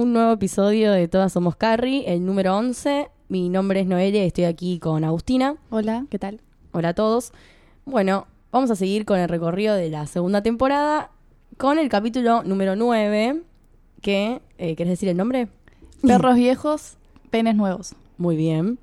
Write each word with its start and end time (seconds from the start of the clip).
Un 0.00 0.14
nuevo 0.14 0.32
episodio 0.32 0.92
de 0.92 1.08
Todas 1.08 1.34
Somos 1.34 1.56
Carrie, 1.56 2.10
el 2.10 2.24
número 2.24 2.56
11. 2.56 3.10
Mi 3.28 3.50
nombre 3.50 3.80
es 3.80 3.86
Noelia 3.86 4.24
y 4.24 4.28
estoy 4.28 4.44
aquí 4.44 4.78
con 4.78 5.04
Agustina. 5.04 5.56
Hola, 5.68 6.06
¿qué 6.08 6.18
tal? 6.18 6.40
Hola 6.72 6.88
a 6.88 6.94
todos. 6.94 7.32
Bueno, 7.84 8.26
vamos 8.50 8.70
a 8.70 8.76
seguir 8.76 9.04
con 9.04 9.18
el 9.18 9.28
recorrido 9.28 9.74
de 9.74 9.90
la 9.90 10.06
segunda 10.06 10.42
temporada 10.42 11.10
con 11.58 11.78
el 11.78 11.90
capítulo 11.90 12.42
número 12.44 12.76
9, 12.76 13.42
que, 14.00 14.40
eh, 14.56 14.74
¿querés 14.74 14.92
decir 14.92 15.10
el 15.10 15.18
nombre? 15.18 15.48
Perros 16.02 16.36
viejos, 16.36 16.96
penes 17.28 17.54
nuevos. 17.54 17.94
Muy 18.16 18.36
bien. 18.36 18.78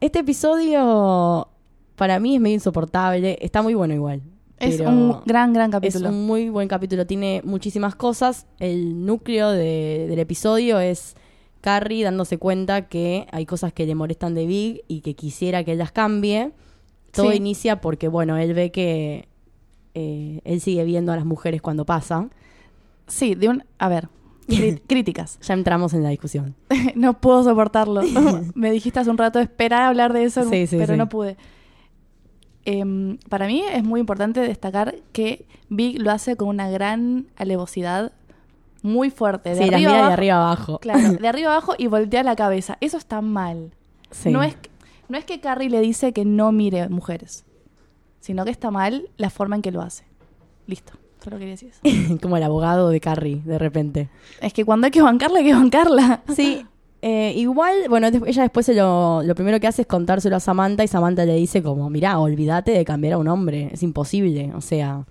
Este 0.00 0.20
episodio 0.20 1.48
para 1.96 2.20
mí 2.20 2.36
es 2.36 2.40
medio 2.40 2.54
insoportable, 2.54 3.38
está 3.40 3.60
muy 3.60 3.74
bueno 3.74 3.92
igual. 3.92 4.22
Es 4.60 4.80
un 4.80 5.20
gran, 5.24 5.52
gran 5.52 5.70
capítulo. 5.70 6.08
Es 6.08 6.14
un 6.14 6.26
muy 6.26 6.48
buen 6.50 6.68
capítulo, 6.68 7.06
tiene 7.06 7.42
muchísimas 7.44 7.94
cosas. 7.94 8.46
El 8.58 9.04
núcleo 9.06 9.50
de- 9.50 10.06
del 10.08 10.18
episodio 10.18 10.78
es 10.80 11.14
Carrie 11.60 12.04
dándose 12.04 12.38
cuenta 12.38 12.88
que 12.88 13.26
hay 13.32 13.46
cosas 13.46 13.72
que 13.72 13.86
le 13.86 13.94
molestan 13.94 14.34
de 14.34 14.46
Big 14.46 14.82
y 14.88 15.00
que 15.00 15.14
quisiera 15.14 15.64
que 15.64 15.72
él 15.72 15.78
las 15.78 15.92
cambie. 15.92 16.52
Todo 17.12 17.30
Sí. 17.30 17.36
inicia 17.38 17.80
porque, 17.80 18.08
bueno, 18.08 18.36
él 18.36 18.54
ve 18.54 18.70
que 18.70 19.28
eh, 19.94 20.40
él 20.44 20.60
sigue 20.60 20.84
viendo 20.84 21.10
a 21.12 21.16
las 21.16 21.24
mujeres 21.24 21.60
cuando 21.62 21.84
pasa. 21.84 22.28
Sí, 23.08 23.34
de 23.34 23.48
un... 23.48 23.64
A 23.78 23.88
ver, 23.88 24.08
críticas. 24.86 25.38
Ya 25.42 25.54
entramos 25.54 25.92
en 25.94 26.02
la 26.02 26.10
discusión. 26.10 26.54
no 26.94 27.20
puedo 27.20 27.42
soportarlo. 27.42 28.02
Me 28.54 28.70
dijiste 28.70 29.00
hace 29.00 29.10
un 29.10 29.18
rato, 29.18 29.40
espera 29.40 29.86
a 29.86 29.88
hablar 29.88 30.12
de 30.12 30.24
eso, 30.24 30.48
Sí, 30.48 30.66
sí, 30.66 30.76
pero 30.78 30.96
no 30.96 31.08
pude. 31.08 31.36
Em, 32.70 33.18
para 33.28 33.46
mí 33.46 33.62
es 33.72 33.82
muy 33.82 34.00
importante 34.00 34.40
destacar 34.40 34.96
que 35.12 35.46
Big 35.68 36.00
lo 36.02 36.10
hace 36.10 36.36
con 36.36 36.48
una 36.48 36.68
gran 36.70 37.26
alevosidad 37.36 38.12
muy 38.82 39.10
fuerte. 39.10 39.50
De 39.50 39.56
sí, 39.56 39.60
las 39.62 39.74
arriba 39.74 39.78
mira 39.78 39.92
de 39.92 39.98
abajo- 39.98 40.12
arriba 40.12 40.36
abajo. 40.36 40.78
Claro, 40.80 41.12
de 41.20 41.28
arriba 41.28 41.52
abajo 41.52 41.74
y 41.78 41.86
voltea 41.86 42.22
la 42.22 42.36
cabeza. 42.36 42.76
Eso 42.80 42.96
está 42.96 43.20
mal. 43.22 43.70
Sí. 44.10 44.30
No, 44.30 44.42
es, 44.42 44.54
que- 44.56 44.70
no 45.08 45.16
es 45.18 45.24
que 45.24 45.40
Carrie 45.40 45.70
le 45.70 45.80
dice 45.80 46.12
que 46.12 46.24
no 46.24 46.52
mire 46.52 46.88
mujeres, 46.88 47.44
sino 48.20 48.44
que 48.44 48.50
está 48.50 48.70
mal 48.70 49.08
la 49.16 49.30
forma 49.30 49.56
en 49.56 49.62
que 49.62 49.70
lo 49.72 49.80
hace. 49.82 50.04
Listo, 50.66 50.92
solo 51.24 51.38
quería 51.38 51.54
decir 51.54 51.70
eso. 51.70 52.18
Como 52.22 52.36
el 52.36 52.42
abogado 52.42 52.90
de 52.90 53.00
Carrie, 53.00 53.40
de 53.44 53.58
repente. 53.58 54.10
es 54.42 54.52
que 54.52 54.64
cuando 54.64 54.84
hay 54.86 54.90
que 54.90 55.00
bancarla, 55.02 55.38
hay 55.38 55.44
que 55.46 55.54
bancarla. 55.54 56.22
Sí, 56.34 56.66
eh, 57.00 57.32
igual, 57.36 57.88
bueno, 57.88 58.08
ella 58.08 58.42
después 58.42 58.68
lo, 58.68 59.22
lo 59.22 59.34
primero 59.34 59.60
que 59.60 59.66
hace 59.66 59.82
es 59.82 59.88
contárselo 59.88 60.36
a 60.36 60.40
Samantha 60.40 60.82
y 60.82 60.88
Samantha 60.88 61.24
le 61.24 61.34
dice 61.34 61.62
como, 61.62 61.88
mirá, 61.90 62.18
olvídate 62.18 62.72
de 62.72 62.84
cambiar 62.84 63.14
a 63.14 63.18
un 63.18 63.28
hombre, 63.28 63.70
es 63.72 63.82
imposible, 63.82 64.52
o 64.54 64.60
sea, 64.60 65.06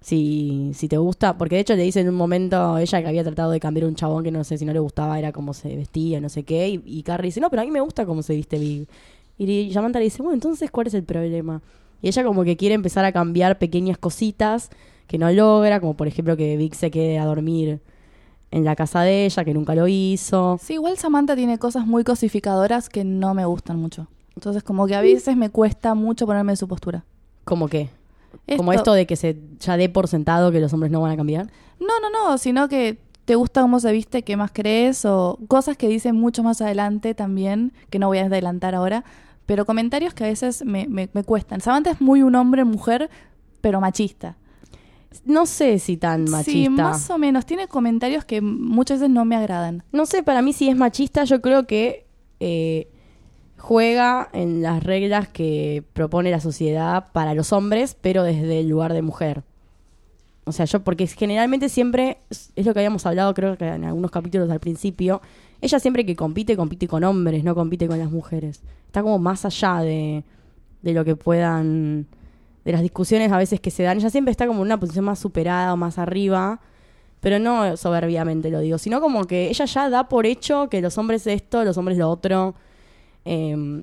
si, 0.00 0.72
si 0.74 0.88
te 0.88 0.96
gusta, 0.96 1.38
porque 1.38 1.54
de 1.56 1.60
hecho 1.60 1.76
le 1.76 1.84
dice 1.84 2.00
en 2.00 2.08
un 2.08 2.16
momento 2.16 2.76
ella 2.78 3.02
que 3.02 3.08
había 3.08 3.22
tratado 3.22 3.52
de 3.52 3.60
cambiar 3.60 3.84
a 3.84 3.88
un 3.88 3.94
chabón 3.94 4.24
que 4.24 4.32
no 4.32 4.42
sé 4.42 4.58
si 4.58 4.64
no 4.64 4.72
le 4.72 4.80
gustaba, 4.80 5.18
era 5.18 5.30
cómo 5.30 5.54
se 5.54 5.76
vestía, 5.76 6.20
no 6.20 6.28
sé 6.28 6.42
qué, 6.42 6.68
y, 6.68 6.82
y 6.84 7.02
Carrie 7.04 7.28
dice, 7.28 7.40
no, 7.40 7.50
pero 7.50 7.62
a 7.62 7.64
mí 7.64 7.70
me 7.70 7.80
gusta 7.80 8.04
cómo 8.04 8.22
se 8.22 8.34
viste 8.34 8.58
Big. 8.58 8.88
Y, 9.38 9.72
Samantha 9.72 9.98
le 9.98 10.06
dice, 10.06 10.22
bueno, 10.22 10.34
entonces, 10.34 10.70
¿cuál 10.70 10.86
es 10.88 10.94
el 10.94 11.04
problema? 11.04 11.62
Y 12.00 12.08
ella 12.08 12.24
como 12.24 12.44
que 12.44 12.56
quiere 12.56 12.74
empezar 12.74 13.04
a 13.04 13.12
cambiar 13.12 13.58
pequeñas 13.58 13.98
cositas 13.98 14.70
que 15.06 15.18
no 15.18 15.30
logra, 15.30 15.80
como 15.80 15.96
por 15.96 16.08
ejemplo 16.08 16.36
que 16.36 16.56
Big 16.56 16.74
se 16.74 16.90
quede 16.90 17.18
a 17.18 17.24
dormir 17.24 17.80
en 18.52 18.64
la 18.64 18.76
casa 18.76 19.00
de 19.00 19.24
ella, 19.24 19.44
que 19.44 19.54
nunca 19.54 19.74
lo 19.74 19.88
hizo. 19.88 20.58
Sí, 20.62 20.74
igual 20.74 20.96
Samantha 20.98 21.34
tiene 21.34 21.58
cosas 21.58 21.86
muy 21.86 22.04
cosificadoras 22.04 22.88
que 22.88 23.02
no 23.02 23.34
me 23.34 23.44
gustan 23.46 23.78
mucho. 23.78 24.06
Entonces, 24.36 24.62
como 24.62 24.86
que 24.86 24.94
a 24.94 25.00
veces 25.00 25.36
me 25.36 25.50
cuesta 25.50 25.94
mucho 25.94 26.26
ponerme 26.26 26.52
en 26.52 26.56
su 26.56 26.68
postura. 26.68 27.04
¿Cómo 27.44 27.68
qué? 27.68 27.88
Como 28.56 28.72
esto 28.72 28.92
de 28.92 29.06
que 29.06 29.16
se 29.16 29.38
ya 29.58 29.76
dé 29.76 29.88
por 29.88 30.06
sentado 30.06 30.52
que 30.52 30.60
los 30.60 30.72
hombres 30.72 30.92
no 30.92 31.00
van 31.00 31.12
a 31.12 31.16
cambiar. 31.16 31.46
No, 31.80 31.98
no, 32.00 32.10
no, 32.10 32.38
sino 32.38 32.68
que 32.68 32.98
te 33.24 33.36
gusta 33.36 33.62
cómo 33.62 33.80
se 33.80 33.90
viste, 33.90 34.22
qué 34.22 34.36
más 34.36 34.50
crees, 34.52 35.04
o 35.04 35.38
cosas 35.48 35.76
que 35.76 35.88
dicen 35.88 36.16
mucho 36.16 36.42
más 36.42 36.60
adelante 36.60 37.14
también, 37.14 37.72
que 37.88 37.98
no 37.98 38.08
voy 38.08 38.18
a 38.18 38.26
adelantar 38.26 38.74
ahora, 38.74 39.04
pero 39.46 39.64
comentarios 39.64 40.12
que 40.12 40.24
a 40.24 40.26
veces 40.26 40.64
me, 40.64 40.86
me, 40.88 41.08
me 41.12 41.24
cuestan. 41.24 41.60
Samantha 41.60 41.90
es 41.92 42.00
muy 42.00 42.22
un 42.22 42.34
hombre, 42.34 42.64
mujer, 42.64 43.10
pero 43.60 43.80
machista. 43.80 44.36
No 45.24 45.46
sé 45.46 45.78
si 45.78 45.96
tan 45.96 46.24
machista. 46.24 46.50
Sí, 46.50 46.68
más 46.68 47.10
o 47.10 47.18
menos. 47.18 47.46
Tiene 47.46 47.68
comentarios 47.68 48.24
que 48.24 48.40
muchas 48.40 49.00
veces 49.00 49.12
no 49.12 49.24
me 49.24 49.36
agradan. 49.36 49.82
No 49.92 50.06
sé, 50.06 50.22
para 50.22 50.42
mí 50.42 50.52
si 50.52 50.68
es 50.68 50.76
machista, 50.76 51.24
yo 51.24 51.40
creo 51.40 51.66
que 51.66 52.06
eh, 52.40 52.88
juega 53.58 54.28
en 54.32 54.62
las 54.62 54.82
reglas 54.82 55.28
que 55.28 55.84
propone 55.92 56.30
la 56.30 56.40
sociedad 56.40 57.12
para 57.12 57.34
los 57.34 57.52
hombres, 57.52 57.96
pero 58.00 58.24
desde 58.24 58.60
el 58.60 58.68
lugar 58.68 58.92
de 58.92 59.02
mujer. 59.02 59.44
O 60.44 60.50
sea, 60.50 60.64
yo, 60.64 60.82
porque 60.82 61.06
generalmente 61.06 61.68
siempre, 61.68 62.18
es 62.28 62.50
es 62.56 62.66
lo 62.66 62.72
que 62.72 62.80
habíamos 62.80 63.06
hablado 63.06 63.32
creo 63.32 63.56
que 63.56 63.68
en 63.68 63.84
algunos 63.84 64.10
capítulos 64.10 64.50
al 64.50 64.58
principio, 64.58 65.22
ella 65.60 65.78
siempre 65.78 66.04
que 66.04 66.16
compite, 66.16 66.56
compite 66.56 66.88
con 66.88 67.04
hombres, 67.04 67.44
no 67.44 67.54
compite 67.54 67.86
con 67.86 67.98
las 68.00 68.10
mujeres. 68.10 68.60
Está 68.86 69.02
como 69.02 69.20
más 69.20 69.44
allá 69.44 69.78
de, 69.78 70.24
de 70.82 70.92
lo 70.92 71.04
que 71.04 71.14
puedan, 71.14 72.06
de 72.64 72.72
las 72.72 72.82
discusiones 72.82 73.32
a 73.32 73.38
veces 73.38 73.60
que 73.60 73.70
se 73.70 73.82
dan. 73.82 73.98
Ella 73.98 74.10
siempre 74.10 74.30
está 74.30 74.46
como 74.46 74.60
en 74.60 74.66
una 74.66 74.80
posición 74.80 75.04
más 75.04 75.18
superada 75.18 75.72
o 75.72 75.76
más 75.76 75.98
arriba, 75.98 76.60
pero 77.20 77.38
no 77.38 77.76
soberbiamente 77.76 78.50
lo 78.50 78.60
digo, 78.60 78.78
sino 78.78 79.00
como 79.00 79.24
que 79.24 79.48
ella 79.48 79.64
ya 79.64 79.90
da 79.90 80.08
por 80.08 80.26
hecho 80.26 80.68
que 80.68 80.80
los 80.80 80.98
hombres 80.98 81.26
esto, 81.26 81.64
los 81.64 81.76
hombres 81.76 81.98
lo 81.98 82.08
otro. 82.08 82.54
Em, 83.24 83.82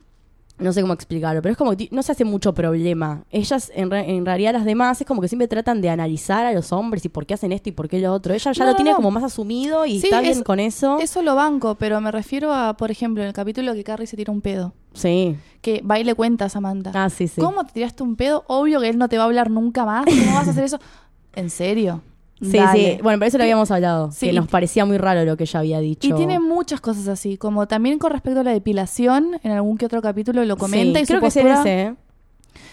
no 0.60 0.74
sé 0.74 0.82
cómo 0.82 0.94
explicarlo, 0.94 1.42
pero 1.42 1.52
es 1.54 1.58
como 1.58 1.76
que 1.76 1.88
no 1.92 2.04
se 2.04 2.12
hace 2.12 2.26
mucho 2.26 2.54
problema. 2.54 3.24
Ellas, 3.32 3.72
en, 3.76 3.90
re- 3.90 4.10
en 4.10 4.26
realidad, 4.26 4.54
las 4.54 4.66
demás 4.66 5.00
es 5.02 5.08
como 5.08 5.22
que 5.22 5.28
siempre 5.28 5.48
tratan 5.48 5.82
de 5.82 5.90
analizar 5.90 6.46
a 6.46 6.52
los 6.54 6.72
hombres 6.72 7.04
y 7.06 7.10
por 7.10 7.26
qué 7.26 7.34
hacen 7.34 7.52
esto 7.52 7.70
y 7.70 7.72
por 7.72 7.88
qué 7.90 8.00
lo 8.00 8.14
otro. 8.14 8.34
Ella 8.34 8.52
ya 8.52 8.64
No, 8.64 8.66
lo 8.68 8.72
no, 8.74 8.76
tiene 8.78 8.92
no. 8.92 8.96
como 8.98 9.12
más 9.12 9.24
asumido 9.24 9.86
y 9.86 10.00
Sí, 10.00 10.08
está 10.08 10.22
bien 10.22 10.38
es- 10.40 10.44
con 10.44 10.60
eso. 10.60 11.00
Eso 11.00 11.22
lo 11.22 11.36
banco, 11.36 11.76
pero 11.76 12.00
me 12.02 12.12
refiero 12.12 12.54
a, 12.54 12.76
por 12.78 12.92
ejemplo, 12.92 13.24
en 13.24 13.28
el 13.30 13.34
capítulo 13.34 13.74
que 13.74 13.84
Carrie 13.84 14.08
se 14.08 14.16
tira 14.18 14.32
un 14.32 14.42
pedo. 14.42 14.74
Sí. 14.94 15.36
Que 15.62 15.82
va 15.82 16.00
y 16.00 16.04
le 16.04 16.16
cuenta 16.16 16.46
a 16.46 16.50
Samantha. 16.50 16.92
Ah, 16.94 17.10
sí, 17.10 17.28
sí. 17.28 17.40
¿Cómo 17.42 17.66
te 17.66 17.74
tiraste 17.74 18.04
un 18.04 18.16
pedo? 18.16 18.44
Obvio 18.48 18.80
que 18.82 18.90
él 18.90 18.98
no 18.98 19.08
te 19.10 19.18
va 19.18 19.24
a 19.24 19.28
hablar 19.28 19.50
nunca 19.50 19.86
más. 19.86 20.06
¿Cómo 20.06 20.34
vas 20.36 20.48
a 20.48 20.52
hacer 20.52 20.64
eso? 20.64 20.80
¿En 21.36 21.50
serio? 21.50 22.02
Sí, 22.42 22.58
Dale. 22.58 22.96
sí. 22.96 23.02
Bueno, 23.04 23.20
por 23.20 23.28
eso 23.28 23.38
lo 23.38 23.44
habíamos 23.44 23.70
hablado. 23.72 24.12
Sí, 24.12 24.28
que 24.28 24.34
nos 24.34 24.48
parecía 24.48 24.86
muy 24.86 24.98
raro 24.98 25.26
lo 25.26 25.36
que 25.36 25.44
ella 25.44 25.60
había 25.60 25.80
dicho. 25.80 26.08
Y 26.08 26.14
tiene 26.14 26.40
muchas 26.40 26.80
cosas 26.80 27.08
así, 27.10 27.38
como 27.38 27.68
también 27.68 28.00
con 28.00 28.12
respecto 28.12 28.40
a 28.40 28.44
la 28.44 28.52
depilación, 28.52 29.40
en 29.44 29.52
algún 29.52 29.78
que 29.78 29.86
otro 29.86 30.02
capítulo 30.02 30.44
lo 30.46 30.56
comenta 30.56 31.00
Sí, 31.00 31.04
y 31.04 31.08
creo 31.08 31.20
su 31.20 31.22
que 31.22 31.28
es 31.28 31.36
en 31.38 31.44
postura... 31.48 31.62
ese, 31.62 31.82
¿eh? 31.82 31.96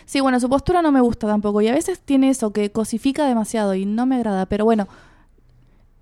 Sí, 0.04 0.20
bueno, 0.20 0.38
su 0.38 0.48
postura 0.48 0.82
no 0.82 0.92
me 0.92 1.00
gusta 1.00 1.26
tampoco 1.26 1.60
y 1.62 1.68
a 1.68 1.74
veces 1.74 1.98
tiene 1.98 2.28
eso 2.30 2.52
que 2.52 2.70
cosifica 2.70 3.26
demasiado 3.26 3.74
y 3.74 3.86
no 3.86 4.06
me 4.06 4.14
agrada, 4.16 4.46
pero 4.46 4.64
bueno, 4.64 4.86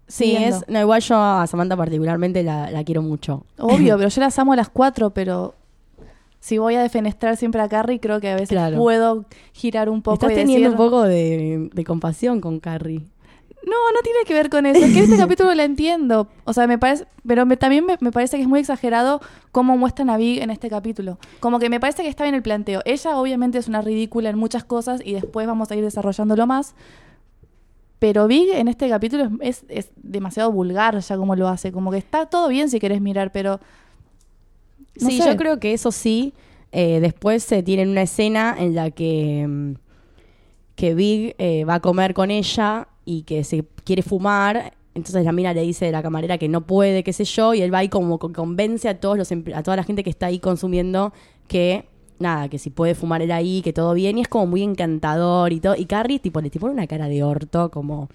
Sí, 0.07 0.25
Siguiendo. 0.33 0.57
es. 0.59 0.69
No, 0.69 0.81
igual 0.81 1.01
yo 1.01 1.17
a 1.17 1.47
Samantha 1.47 1.77
particularmente 1.79 2.43
la, 2.43 2.71
la 2.71 2.85
quiero 2.85 3.01
mucho. 3.01 3.47
obvio, 3.59 3.97
pero 3.97 4.11
yo 4.11 4.21
las 4.21 4.39
amo 4.39 4.53
a 4.53 4.57
las 4.57 4.69
cuatro, 4.69 5.11
pero 5.11 5.55
si 6.41 6.59
voy 6.59 6.75
a 6.75 6.83
defenestrar 6.83 7.39
siempre 7.39 7.63
a 7.63 7.69
Carrie, 7.71 7.99
creo 8.01 8.21
que 8.21 8.29
a 8.29 8.35
veces 8.35 8.51
Claro. 8.51 8.77
puedo 8.77 9.25
girar 9.55 9.89
un 9.89 10.03
poco 10.03 10.17
Estás 10.27 10.33
y 10.33 10.35
teniendo 10.35 10.69
decir... 10.69 10.79
un 10.79 10.87
poco 10.87 11.03
de, 11.05 11.71
de 11.73 11.85
compasión 11.85 12.43
con 12.43 12.61
Carrie. 12.61 13.07
No, 13.67 13.93
no 13.95 14.01
tiene 14.03 14.19
que 14.27 14.35
ver 14.35 14.51
con 14.51 14.67
eso. 14.67 14.85
Es 14.85 14.93
que 14.93 15.01
este 15.01 15.17
capítulo 15.25 15.55
la 15.55 15.65
entiendo. 15.65 16.28
O 16.45 16.53
sea, 16.53 16.66
me 16.66 16.78
parece. 16.78 17.07
Pero 17.27 17.47
me- 17.47 17.57
también 17.57 17.87
me, 17.87 17.97
me 18.01 18.13
parece 18.13 18.37
que 18.37 18.43
es 18.43 18.49
muy 18.49 18.61
exagerado 18.61 19.21
cómo 19.53 19.77
muestran 19.78 20.11
a 20.11 20.16
Big 20.19 20.43
en 20.43 20.51
este 20.51 20.69
capítulo. 20.69 21.19
Como 21.41 21.59
que 21.59 21.71
me 21.71 21.81
parece 21.81 22.03
que 22.03 22.09
está 22.09 22.25
bien 22.25 22.34
el 22.34 22.43
planteo. 22.43 22.83
Ella, 22.84 23.16
obviamente, 23.19 23.57
es 23.59 23.66
una 23.69 23.81
ridícula 23.81 24.28
en 24.31 24.37
muchas 24.39 24.65
cosas 24.65 25.01
y 25.05 25.15
después 25.15 25.47
vamos 25.47 25.71
a 25.71 25.77
ir 25.77 25.83
desarrollándolo 25.83 26.47
más. 26.47 26.75
Pero 27.99 28.27
Big 28.27 28.51
en 28.51 28.69
este 28.69 28.89
capítulo 28.91 29.31
es, 29.41 29.65
es, 29.71 29.87
es 29.87 29.91
demasiado 29.97 30.53
vulgar 30.53 30.99
ya 30.99 31.17
como 31.17 31.34
lo 31.34 31.49
hace. 31.49 31.72
Como 31.72 31.91
que 31.91 31.97
está 31.99 32.27
todo 32.27 32.49
bien 32.49 32.69
si 32.69 32.78
querés 32.81 33.01
mirar, 33.01 33.33
pero. 33.33 33.60
no 35.01 35.09
sí, 35.09 35.19
sé. 35.19 35.27
yo 35.31 35.37
creo 35.37 35.59
que 35.59 35.72
eso 35.72 35.91
sí. 35.91 36.34
eh, 36.72 36.99
después 37.01 37.43
se 37.45 37.63
tiene 37.63 37.91
una 37.91 38.03
escena 38.03 38.55
en 38.59 38.75
la 38.75 38.91
que, 38.91 39.47
mm, 39.49 39.72
que 40.77 40.95
Big 40.95 41.34
eh, 41.39 41.65
va 41.65 41.75
a 41.77 41.81
comer 41.81 42.13
con 42.13 42.31
ella 42.31 42.89
y 43.04 43.22
que 43.22 43.45
se 43.45 43.65
quiere 43.84 44.03
fumar. 44.03 44.74
Entonces 44.95 45.24
la 45.24 45.33
mina 45.33 45.53
le 45.53 45.62
dice 45.62 45.89
a 45.89 45.91
la 45.91 46.03
camarera 46.03 46.39
que 46.39 46.48
no 46.48 46.66
puede, 46.66 47.03
qué 47.03 47.12
sé 47.12 47.24
yo, 47.24 47.53
y 47.54 47.62
él 47.62 47.74
va 47.74 47.83
y 47.83 47.89
como 47.89 48.18
convence 48.18 48.89
a 48.89 49.01
todos 49.01 49.18
los 49.18 49.33
emple- 49.33 49.54
a 49.56 49.62
toda 49.62 49.77
la 49.77 49.83
gente 49.84 50.04
que 50.04 50.10
está 50.10 50.27
ahí 50.27 50.39
consumiendo 50.39 51.12
que 51.48 51.86
nada, 52.21 52.48
que 52.48 52.59
si 52.59 52.71
puede 52.71 52.95
fumar 52.95 53.21
él 53.21 53.33
ahí, 53.33 53.60
que 53.62 53.72
todo 53.72 53.92
bien, 53.92 54.18
y 54.18 54.21
es 54.21 54.28
como 54.28 54.47
muy 54.47 54.62
encantador 54.62 55.53
y 55.53 55.59
todo. 55.60 55.74
Y 55.77 55.86
Carrie 55.86 56.21
tipo 56.21 56.41
le 56.41 56.48
pone 56.51 56.72
una 56.72 56.86
cara 56.86 57.09
de 57.09 57.24
orto, 57.24 57.71
como 57.71 58.09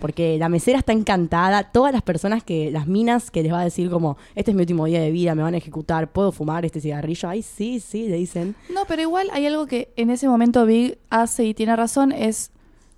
porque 0.00 0.36
la 0.38 0.48
mesera 0.48 0.80
está 0.80 0.92
encantada, 0.92 1.70
todas 1.70 1.92
las 1.92 2.02
personas 2.02 2.42
que, 2.42 2.72
las 2.72 2.88
minas 2.88 3.30
que 3.30 3.44
les 3.44 3.52
va 3.52 3.60
a 3.60 3.64
decir 3.64 3.88
como, 3.88 4.16
este 4.34 4.50
es 4.50 4.54
mi 4.56 4.62
último 4.62 4.86
día 4.86 5.00
de 5.00 5.12
vida, 5.12 5.36
me 5.36 5.42
van 5.44 5.54
a 5.54 5.58
ejecutar, 5.58 6.10
puedo 6.10 6.32
fumar 6.32 6.64
este 6.64 6.80
cigarrillo, 6.80 7.28
ay 7.28 7.42
sí, 7.42 7.78
sí, 7.78 8.08
le 8.08 8.16
dicen. 8.16 8.56
No, 8.74 8.80
pero 8.88 9.02
igual 9.02 9.28
hay 9.32 9.46
algo 9.46 9.66
que 9.66 9.92
en 9.94 10.10
ese 10.10 10.26
momento 10.28 10.66
Big 10.66 10.98
hace 11.10 11.44
y 11.44 11.54
tiene 11.54 11.76
razón, 11.76 12.10
es 12.10 12.50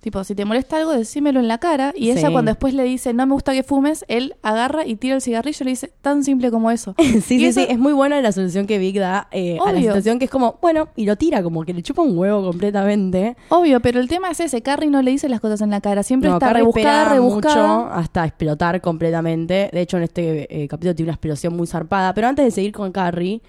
Tipo, 0.07 0.23
si 0.23 0.35
te 0.35 0.45
molesta 0.45 0.77
algo, 0.77 0.93
decímelo 0.93 1.41
en 1.41 1.49
la 1.49 1.57
cara. 1.57 1.91
Y 1.93 2.11
ella 2.11 2.27
Sí. 2.27 2.31
cuando 2.31 2.49
después 2.51 2.73
le 2.73 2.83
dice, 2.83 3.13
no 3.13 3.25
me 3.27 3.33
gusta 3.33 3.51
que 3.51 3.61
fumes, 3.63 4.05
él 4.07 4.35
agarra 4.41 4.85
y 4.85 4.95
tira 4.95 5.15
el 5.15 5.21
cigarrillo 5.21 5.57
y 5.59 5.63
le 5.65 5.69
dice, 5.71 5.91
tan 6.01 6.23
simple 6.23 6.49
como 6.49 6.71
eso. 6.71 6.95
Sí, 6.97 7.17
Y 7.17 7.21
sí, 7.21 7.45
eso- 7.47 7.59
sí. 7.59 7.67
Es 7.69 7.77
muy 7.77 7.91
buena 7.91 8.21
la 8.21 8.31
solución 8.31 8.67
que 8.67 8.77
Vic 8.77 8.95
da 8.99 9.27
eh, 9.33 9.57
a 9.65 9.73
la 9.73 9.79
situación 9.81 10.17
que 10.17 10.23
es 10.25 10.31
como, 10.31 10.59
bueno, 10.61 10.87
y 10.95 11.05
lo 11.05 11.17
tira, 11.17 11.43
como 11.43 11.65
que 11.65 11.73
le 11.73 11.83
chupa 11.83 12.03
un 12.03 12.17
huevo 12.17 12.41
completamente. 12.41 13.35
Obvio, 13.49 13.81
pero 13.81 13.99
el 13.99 14.07
tema 14.07 14.31
es 14.31 14.39
ese, 14.39 14.61
Carrie 14.61 14.89
no 14.89 15.01
le 15.01 15.11
dice 15.11 15.27
las 15.27 15.41
cosas 15.41 15.59
en 15.59 15.71
la 15.71 15.81
cara, 15.81 16.03
siempre 16.03 16.29
No, 16.29 16.37
está 16.37 16.47
Carrie 16.47 16.61
rebuscada, 16.61 17.09
rebuscada. 17.13 17.67
mucho 17.79 17.89
hasta 17.93 18.23
explotar 18.25 18.79
completamente. 18.79 19.69
De 19.73 19.81
hecho, 19.81 19.97
en 19.97 20.03
este 20.03 20.63
eh, 20.63 20.69
capítulo 20.69 20.95
tiene 20.95 21.07
una 21.09 21.15
explosión 21.15 21.53
muy 21.57 21.67
zarpada. 21.67 22.13
Pero 22.13 22.27
antes 22.29 22.45
de 22.45 22.51
seguir 22.51 22.71
con 22.71 22.93
Carrie, 22.93 23.41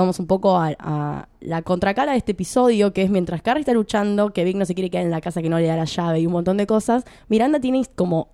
vamos 0.00 0.18
un 0.18 0.26
poco 0.26 0.56
a, 0.56 0.74
a 0.78 1.28
la 1.40 1.62
contracara 1.62 2.12
de 2.12 2.18
este 2.18 2.32
episodio, 2.32 2.92
que 2.92 3.02
es 3.02 3.10
mientras 3.10 3.42
Carrie 3.42 3.60
está 3.60 3.72
luchando, 3.72 4.30
que 4.32 4.44
Vic 4.44 4.56
no 4.56 4.64
se 4.64 4.74
quiere 4.74 4.90
quedar 4.90 5.04
en 5.04 5.10
la 5.10 5.20
casa, 5.20 5.40
que 5.42 5.48
no 5.48 5.58
le 5.58 5.66
da 5.66 5.76
la 5.76 5.84
llave 5.84 6.20
y 6.20 6.26
un 6.26 6.32
montón 6.32 6.56
de 6.56 6.66
cosas, 6.66 7.04
Miranda 7.28 7.60
tiene 7.60 7.82
como 7.94 8.28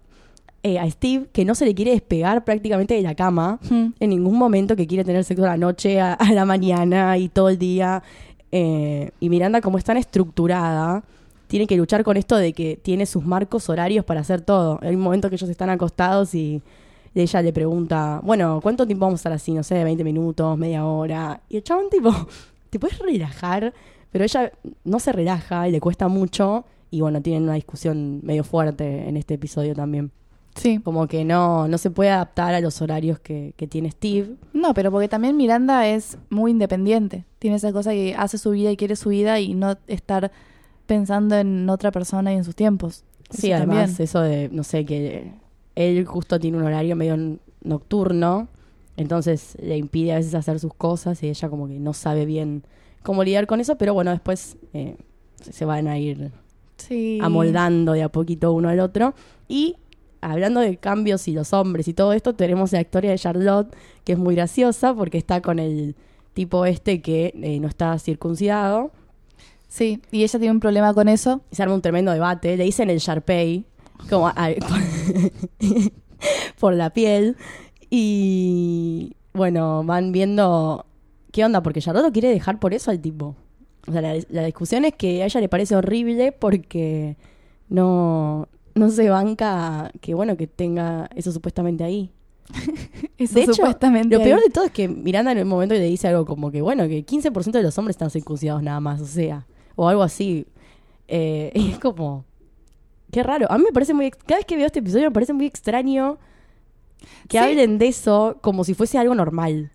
eh, 0.62 0.78
a 0.78 0.90
Steve 0.90 1.26
que 1.32 1.44
no 1.44 1.54
se 1.54 1.64
le 1.64 1.74
quiere 1.74 1.92
despegar 1.92 2.44
prácticamente 2.44 2.94
de 2.94 3.02
la 3.02 3.14
cama 3.14 3.60
Hmm. 3.68 3.88
en 4.00 4.10
ningún 4.10 4.36
momento, 4.36 4.74
que 4.74 4.86
quiere 4.86 5.04
tener 5.04 5.22
sexo 5.22 5.44
a 5.44 5.48
la 5.48 5.56
noche, 5.56 6.00
a, 6.00 6.14
a 6.14 6.32
la 6.32 6.44
mañana 6.44 7.18
y 7.18 7.28
todo 7.28 7.48
el 7.50 7.58
día. 7.58 8.02
Eh, 8.52 9.10
y 9.20 9.28
Miranda, 9.28 9.60
como 9.60 9.78
es 9.78 9.84
tan 9.84 9.96
estructurada, 9.96 11.04
tiene 11.46 11.66
que 11.68 11.76
luchar 11.76 12.02
con 12.02 12.16
esto 12.16 12.36
de 12.36 12.52
que 12.52 12.76
tiene 12.82 13.06
sus 13.06 13.24
marcos 13.24 13.68
horarios 13.68 14.04
para 14.04 14.20
hacer 14.20 14.40
todo. 14.40 14.80
Hay 14.82 14.94
un 14.96 15.00
momento 15.02 15.28
que 15.28 15.36
ellos 15.36 15.50
están 15.50 15.70
acostados 15.70 16.34
y 16.34 16.62
ella 17.22 17.42
le 17.42 17.52
pregunta, 17.52 18.20
bueno, 18.22 18.60
¿cuánto 18.62 18.86
tiempo 18.86 19.06
vamos 19.06 19.18
a 19.18 19.22
estar 19.22 19.32
así? 19.32 19.52
No 19.52 19.62
sé, 19.62 19.82
20 19.82 20.04
minutos, 20.04 20.58
media 20.58 20.84
hora. 20.84 21.40
Y 21.48 21.56
el 21.56 21.64
chabón 21.64 21.88
tipo, 21.90 22.10
¿te 22.70 22.78
puedes 22.78 22.98
relajar? 22.98 23.72
Pero 24.10 24.24
ella 24.24 24.52
no 24.84 25.00
se 25.00 25.12
relaja 25.12 25.68
y 25.68 25.72
le 25.72 25.80
cuesta 25.80 26.08
mucho. 26.08 26.64
Y 26.90 27.00
bueno, 27.00 27.20
tienen 27.22 27.44
una 27.44 27.54
discusión 27.54 28.20
medio 28.22 28.44
fuerte 28.44 29.08
en 29.08 29.16
este 29.16 29.34
episodio 29.34 29.74
también. 29.74 30.10
Sí. 30.54 30.78
Como 30.78 31.06
que 31.06 31.24
no, 31.24 31.68
no 31.68 31.78
se 31.78 31.90
puede 31.90 32.10
adaptar 32.10 32.54
a 32.54 32.60
los 32.60 32.80
horarios 32.80 33.18
que, 33.18 33.52
que 33.56 33.66
tiene 33.66 33.90
Steve. 33.90 34.36
No, 34.52 34.72
pero 34.72 34.90
porque 34.90 35.08
también 35.08 35.36
Miranda 35.36 35.86
es 35.86 36.16
muy 36.30 36.50
independiente. 36.50 37.24
Tiene 37.38 37.56
esa 37.56 37.72
cosa 37.72 37.90
que 37.90 38.14
hace 38.16 38.38
su 38.38 38.50
vida 38.50 38.70
y 38.70 38.76
quiere 38.76 38.96
su 38.96 39.10
vida 39.10 39.38
y 39.40 39.54
no 39.54 39.76
estar 39.86 40.32
pensando 40.86 41.36
en 41.36 41.68
otra 41.68 41.90
persona 41.90 42.32
y 42.32 42.36
en 42.36 42.44
sus 42.44 42.54
tiempos. 42.54 43.04
Sí, 43.30 43.52
además 43.52 43.88
también. 43.88 44.04
eso 44.04 44.20
de, 44.20 44.48
no 44.50 44.62
sé, 44.62 44.84
que 44.84 45.32
él 45.76 46.04
justo 46.06 46.40
tiene 46.40 46.56
un 46.58 46.64
horario 46.64 46.96
medio 46.96 47.16
nocturno, 47.62 48.48
entonces 48.96 49.56
le 49.62 49.76
impide 49.76 50.12
a 50.12 50.16
veces 50.16 50.34
hacer 50.34 50.58
sus 50.58 50.74
cosas 50.74 51.22
y 51.22 51.28
ella 51.28 51.48
como 51.48 51.68
que 51.68 51.78
no 51.78 51.92
sabe 51.92 52.24
bien 52.26 52.64
cómo 53.02 53.22
lidiar 53.22 53.46
con 53.46 53.60
eso, 53.60 53.76
pero 53.76 53.94
bueno, 53.94 54.10
después 54.10 54.56
eh, 54.72 54.96
se- 55.40 55.64
van 55.64 55.86
a 55.86 55.98
ir 55.98 56.32
Sí. 56.78 57.18
amoldando 57.22 57.92
de 57.92 58.02
a 58.02 58.08
poquito 58.08 58.52
uno 58.52 58.68
al 58.68 58.80
otro. 58.80 59.14
Y 59.48 59.76
hablando 60.20 60.60
de 60.60 60.76
cambios 60.78 61.28
y 61.28 61.32
los 61.32 61.52
hombres 61.52 61.88
y 61.88 61.94
todo 61.94 62.12
esto, 62.12 62.34
tenemos 62.34 62.72
la 62.72 62.80
historia 62.80 63.10
de 63.10 63.18
Charlotte, 63.18 63.74
que 64.04 64.12
es 64.14 64.18
muy 64.18 64.34
graciosa 64.34 64.94
porque 64.94 65.18
está 65.18 65.40
con 65.42 65.58
el 65.58 65.94
tipo 66.34 66.66
este 66.66 67.00
que 67.00 67.32
eh, 67.42 67.60
no 67.60 67.68
está 67.68 67.98
circuncidado. 67.98 68.90
Sí, 69.68 70.00
y 70.10 70.22
ella 70.22 70.38
tiene 70.38 70.52
un 70.52 70.60
problema 70.60 70.92
con 70.94 71.08
eso. 71.08 71.42
se 71.50 71.62
arma 71.62 71.74
un 71.74 71.82
tremendo 71.82 72.12
debate. 72.12 72.56
Le 72.56 72.64
dicen 72.64 72.88
el 72.90 72.98
Sharpei, 72.98 73.64
como 74.08 74.28
a- 74.28 74.50
por 76.60 76.74
la 76.74 76.90
piel. 76.90 77.36
Y 77.90 79.14
bueno, 79.32 79.84
van 79.84 80.12
viendo 80.12 80.86
qué 81.32 81.44
onda, 81.44 81.62
porque 81.62 81.80
Charlotte 81.80 82.04
lo 82.06 82.12
quiere 82.12 82.28
dejar 82.28 82.58
por 82.58 82.74
eso 82.74 82.90
al 82.90 83.00
tipo. 83.00 83.36
O 83.88 83.92
sea, 83.92 84.00
la, 84.00 84.14
la 84.30 84.44
discusión 84.44 84.84
es 84.84 84.94
que 84.94 85.22
a 85.22 85.26
ella 85.26 85.40
le 85.40 85.48
parece 85.48 85.76
horrible 85.76 86.32
porque 86.32 87.16
no, 87.68 88.48
no 88.74 88.90
se 88.90 89.08
banca 89.08 89.92
que, 90.00 90.14
bueno, 90.14 90.36
que 90.36 90.46
tenga 90.46 91.08
eso 91.14 91.30
supuestamente 91.32 91.84
ahí. 91.84 92.10
Eso 93.18 93.34
De 93.34 93.42
hecho, 93.42 93.54
supuestamente. 93.54 94.14
Lo 94.14 94.22
ahí. 94.22 94.28
peor 94.28 94.40
de 94.40 94.50
todo 94.50 94.64
es 94.64 94.70
que 94.70 94.86
Miranda 94.88 95.32
en 95.32 95.38
un 95.42 95.48
momento 95.48 95.74
le 95.74 95.80
dice 95.82 96.06
algo 96.06 96.24
como 96.26 96.50
que, 96.52 96.60
bueno, 96.62 96.86
que 96.86 97.04
15% 97.04 97.50
de 97.50 97.62
los 97.62 97.76
hombres 97.78 97.94
están 97.94 98.10
circuncidados 98.10 98.62
nada 98.62 98.78
más, 98.78 99.00
o 99.00 99.06
sea, 99.06 99.46
o 99.74 99.88
algo 99.88 100.02
así. 100.04 100.46
Eh, 101.08 101.50
y 101.54 101.70
es 101.72 101.78
como, 101.80 102.24
qué 103.10 103.22
raro. 103.22 103.46
A 103.50 103.58
mí 103.58 103.64
me 103.64 103.72
parece 103.72 103.94
muy, 103.94 104.10
cada 104.10 104.36
vez 104.36 104.46
que 104.46 104.56
veo 104.56 104.66
este 104.66 104.80
episodio 104.80 105.04
me 105.04 105.10
parece 105.14 105.32
muy 105.32 105.46
extraño 105.46 106.18
que 107.28 107.38
Sí. 107.38 107.44
hablen 107.44 107.78
de 107.78 107.88
eso 107.88 108.38
como 108.40 108.64
si 108.64 108.74
fuese 108.74 108.98
algo 108.98 109.14
normal. 109.14 109.70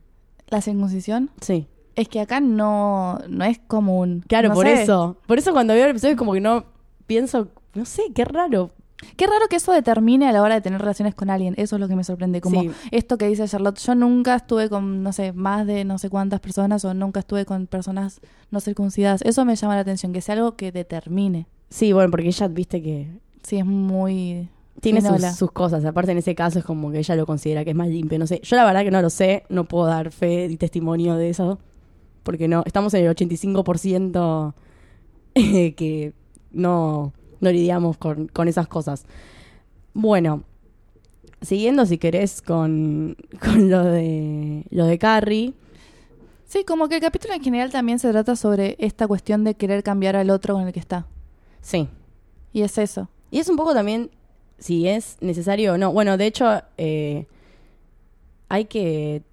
La 0.47 0.61
circuncisión 0.61 1.29
Sí. 1.41 1.67
es 1.95 2.07
que 2.09 2.19
acá 2.19 2.39
no, 2.39 3.19
no 3.29 3.45
es 3.45 3.59
común. 3.59 4.23
Claro, 4.27 4.49
No 4.49 4.55
por 4.55 4.65
sé. 4.67 4.83
eso. 4.83 5.17
Por 5.27 5.37
eso 5.37 5.51
cuando 5.53 5.73
veo 5.73 5.85
el 5.85 5.91
episodio 5.91 6.13
es 6.13 6.17
como 6.17 6.33
que 6.33 6.41
no 6.41 6.65
pienso, 7.07 7.49
no 7.73 7.85
sé, 7.85 8.03
qué 8.13 8.25
raro. 8.25 8.71
Qué 9.17 9.25
raro 9.25 9.47
que 9.49 9.55
eso 9.55 9.71
determine 9.71 10.27
a 10.27 10.31
la 10.31 10.43
hora 10.43 10.53
de 10.55 10.61
tener 10.61 10.79
relaciones 10.79 11.15
con 11.15 11.31
alguien. 11.31 11.55
Eso 11.57 11.75
es 11.75 11.79
lo 11.79 11.87
que 11.87 11.95
me 11.95 12.03
sorprende. 12.03 12.39
Como 12.39 12.61
Sí. 12.61 12.71
esto 12.91 13.17
que 13.17 13.27
dice 13.27 13.47
Charlotte. 13.47 13.79
Yo 13.79 13.95
nunca 13.95 14.35
estuve 14.35 14.69
con, 14.69 15.01
no 15.01 15.11
sé, 15.11 15.33
más 15.33 15.65
de 15.65 15.85
no 15.85 15.97
sé 15.97 16.09
cuántas 16.11 16.39
personas 16.39 16.85
o 16.85 16.93
nunca 16.93 17.21
estuve 17.21 17.45
con 17.45 17.65
personas 17.65 18.21
no 18.51 18.59
circuncidadas. 18.59 19.23
Eso 19.23 19.43
me 19.43 19.55
llama 19.55 19.73
la 19.73 19.81
atención, 19.81 20.13
que 20.13 20.21
sea 20.21 20.35
algo 20.35 20.55
que 20.55 20.71
determine. 20.71 21.47
Sí, 21.71 21.93
bueno, 21.93 22.11
porque 22.11 22.27
ella, 22.27 22.47
viste 22.49 22.83
que 22.83 23.07
Sí, 23.43 23.57
es 23.57 23.65
muy... 23.65 24.49
tiene 24.81 25.01
sus, 25.33 25.51
cosas. 25.51 25.83
Aparte, 25.85 26.11
en 26.11 26.17
ese 26.17 26.35
caso 26.35 26.59
es 26.59 26.65
como 26.65 26.91
que 26.91 26.99
ella 26.99 27.15
lo 27.15 27.25
considera 27.25 27.63
que 27.63 27.71
es 27.71 27.75
más 27.75 27.87
limpio. 27.87 28.19
No 28.19 28.27
sé. 28.27 28.39
Yo 28.43 28.55
la 28.55 28.65
verdad 28.65 28.83
que 28.83 28.91
no 28.91 29.01
lo 29.01 29.09
sé. 29.09 29.43
No 29.49 29.65
puedo 29.65 29.85
dar 29.85 30.11
fe 30.11 30.45
y 30.45 30.57
testimonio 30.57 31.15
de 31.15 31.29
eso. 31.29 31.59
Porque 32.23 32.47
no. 32.47 32.63
Estamos 32.65 32.93
en 32.93 33.05
el 33.05 33.15
85% 33.15 34.53
eh, 35.35 35.73
que 35.75 36.13
no, 36.51 37.13
no 37.39 37.51
lidiamos 37.51 37.97
con, 37.97 38.27
con 38.27 38.47
esas 38.47 38.67
cosas. 38.67 39.05
Bueno. 39.93 40.43
Siguiendo, 41.41 41.87
si 41.87 41.97
querés, 41.97 42.43
con, 42.43 43.17
con 43.41 43.71
lo 43.71 43.83
de 43.83 44.63
lo 44.69 44.85
de 44.85 44.99
Carrie. 44.99 45.53
Sí, 46.45 46.63
como 46.65 46.87
que 46.89 46.95
el 46.95 47.01
capítulo 47.01 47.33
en 47.33 47.41
general 47.41 47.71
también 47.71 47.97
se 47.97 48.11
trata 48.11 48.35
sobre 48.35 48.75
esta 48.77 49.07
cuestión 49.07 49.43
de 49.43 49.55
querer 49.55 49.81
cambiar 49.81 50.15
al 50.15 50.29
otro 50.29 50.53
con 50.53 50.67
el 50.67 50.73
que 50.73 50.79
está. 50.79 51.07
Sí. 51.61 51.87
Y 52.53 52.61
es 52.63 52.77
eso. 52.77 53.09
Y 53.29 53.39
es 53.39 53.47
un 53.49 53.55
poco 53.55 53.73
también 53.73 54.09
si 54.57 54.87
es 54.87 55.17
necesario 55.21 55.73
o 55.73 55.77
no. 55.77 55.91
Bueno, 55.93 56.17
de 56.17 56.25
hecho, 56.25 56.61
eh, 56.77 57.25
hay 58.49 58.65
que. 58.65 59.23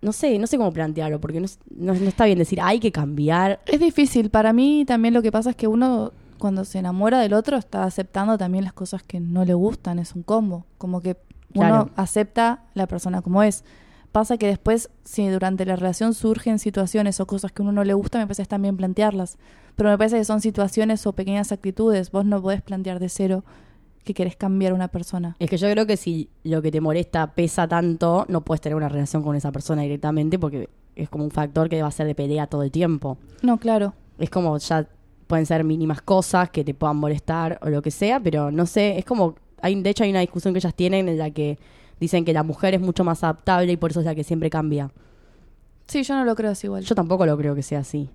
No 0.00 0.12
sé, 0.12 0.38
no 0.38 0.46
sé 0.46 0.58
cómo 0.58 0.72
plantearlo, 0.72 1.20
porque 1.20 1.40
no, 1.40 1.46
es- 1.46 1.58
no- 1.74 1.94
no 1.94 2.08
está 2.08 2.26
bien 2.26 2.38
decir 2.38 2.60
hay 2.62 2.78
que 2.78 2.92
cambiar. 2.92 3.60
Es 3.66 3.80
difícil. 3.80 4.30
Para 4.30 4.52
mí 4.52 4.84
también 4.86 5.14
lo 5.14 5.22
que 5.22 5.32
pasa 5.32 5.50
es 5.50 5.56
que 5.56 5.66
uno 5.66 6.12
cuando 6.38 6.64
se 6.66 6.78
enamora 6.78 7.20
del 7.20 7.32
otro 7.32 7.56
está 7.56 7.84
aceptando 7.84 8.36
también 8.36 8.64
las 8.64 8.74
cosas 8.74 9.02
que 9.02 9.18
no 9.20 9.44
le 9.46 9.54
gustan. 9.54 9.98
Es 9.98 10.14
un 10.14 10.22
combo. 10.22 10.66
Como 10.76 11.00
que 11.00 11.16
uno 11.54 11.68
Claro. 11.68 11.90
acepta 11.96 12.64
la 12.74 12.86
persona 12.86 13.22
como 13.22 13.42
es. 13.42 13.64
Pasa 14.12 14.36
que 14.36 14.46
después, 14.46 14.90
si 15.04 15.26
durante 15.28 15.64
la 15.64 15.74
relación 15.76 16.12
surgen 16.14 16.58
situaciones 16.58 17.18
o 17.20 17.26
cosas 17.26 17.50
que 17.52 17.62
a 17.62 17.64
uno 17.64 17.72
no 17.72 17.82
le 17.84 17.94
gusta, 17.94 18.18
me 18.18 18.26
parece 18.26 18.44
también 18.44 18.76
plantearlas. 18.76 19.38
Pero 19.76 19.90
me 19.90 19.98
parece 19.98 20.18
que 20.18 20.24
son 20.24 20.40
situaciones 20.40 21.06
o 21.06 21.12
pequeñas 21.12 21.52
actitudes. 21.52 22.10
Vos 22.10 22.24
no 22.24 22.40
podés 22.40 22.62
plantear 22.62 23.00
de 23.00 23.08
cero 23.08 23.44
que 24.04 24.14
querés 24.14 24.36
cambiar 24.36 24.72
a 24.72 24.74
una 24.74 24.88
persona. 24.88 25.34
Es 25.38 25.50
que 25.50 25.56
yo 25.56 25.70
creo 25.70 25.86
que 25.86 25.96
si 25.96 26.28
lo 26.44 26.62
que 26.62 26.70
te 26.70 26.80
molesta 26.80 27.34
pesa 27.34 27.66
tanto, 27.66 28.26
no 28.28 28.42
puedes 28.42 28.60
tener 28.60 28.76
una 28.76 28.88
relación 28.88 29.22
con 29.22 29.34
esa 29.34 29.50
persona 29.50 29.82
directamente, 29.82 30.38
porque 30.38 30.68
es 30.94 31.08
como 31.08 31.24
un 31.24 31.30
factor 31.30 31.68
que 31.68 31.80
va 31.82 31.88
a 31.88 31.90
ser 31.92 32.06
de 32.06 32.14
pelea 32.14 32.46
todo 32.46 32.62
el 32.62 32.70
tiempo. 32.70 33.18
No, 33.42 33.58
claro. 33.58 33.94
Es 34.18 34.30
como 34.30 34.56
ya 34.58 34.86
pueden 35.26 35.46
ser 35.46 35.64
mínimas 35.64 36.02
cosas 36.02 36.50
que 36.50 36.64
te 36.64 36.74
puedan 36.74 36.98
molestar 36.98 37.58
o 37.62 37.70
lo 37.70 37.82
que 37.82 37.90
sea, 37.90 38.20
pero 38.20 38.50
no 38.50 38.66
sé, 38.66 38.98
es 38.98 39.04
como, 39.04 39.34
hay, 39.60 39.80
de 39.80 39.90
hecho 39.90 40.04
hay 40.04 40.10
una 40.10 40.20
discusión 40.20 40.52
que 40.52 40.58
ellas 40.58 40.74
tienen 40.74 41.08
en 41.08 41.18
la 41.18 41.30
que 41.30 41.58
dicen 41.98 42.24
que 42.24 42.32
la 42.32 42.42
mujer 42.42 42.74
es 42.74 42.80
mucho 42.80 43.04
más 43.04 43.24
adaptable 43.24 43.72
y 43.72 43.76
por 43.76 43.90
eso 43.90 44.00
es 44.00 44.06
la 44.06 44.14
que 44.14 44.22
siempre 44.22 44.50
cambia. 44.50 44.90
Sí, 45.86 46.02
yo 46.02 46.14
no 46.14 46.24
lo 46.24 46.34
creo 46.34 46.50
así 46.50 46.66
igual. 46.66 46.84
Yo 46.84 46.94
tampoco 46.94 47.26
lo 47.26 47.36
creo 47.36 47.54
que 47.54 47.62
sea 47.62 47.80
así. 47.80 48.10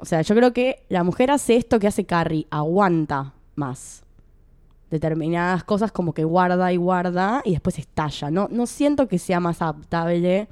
O 0.00 0.04
sea, 0.04 0.22
yo 0.22 0.34
creo 0.34 0.52
que 0.52 0.82
la 0.88 1.04
mujer 1.04 1.30
hace 1.30 1.56
esto 1.56 1.78
que 1.78 1.86
hace 1.86 2.04
Carrie, 2.04 2.46
aguanta 2.50 3.34
más. 3.54 4.02
Determinadas 4.90 5.62
cosas 5.62 5.92
como 5.92 6.14
que 6.14 6.24
guarda 6.24 6.72
y 6.72 6.76
guarda 6.76 7.42
y 7.44 7.52
después 7.52 7.78
estalla. 7.78 8.30
No, 8.30 8.48
no 8.50 8.66
siento 8.66 9.06
que 9.06 9.18
sea 9.18 9.38
más 9.38 9.62
adaptable 9.62 10.48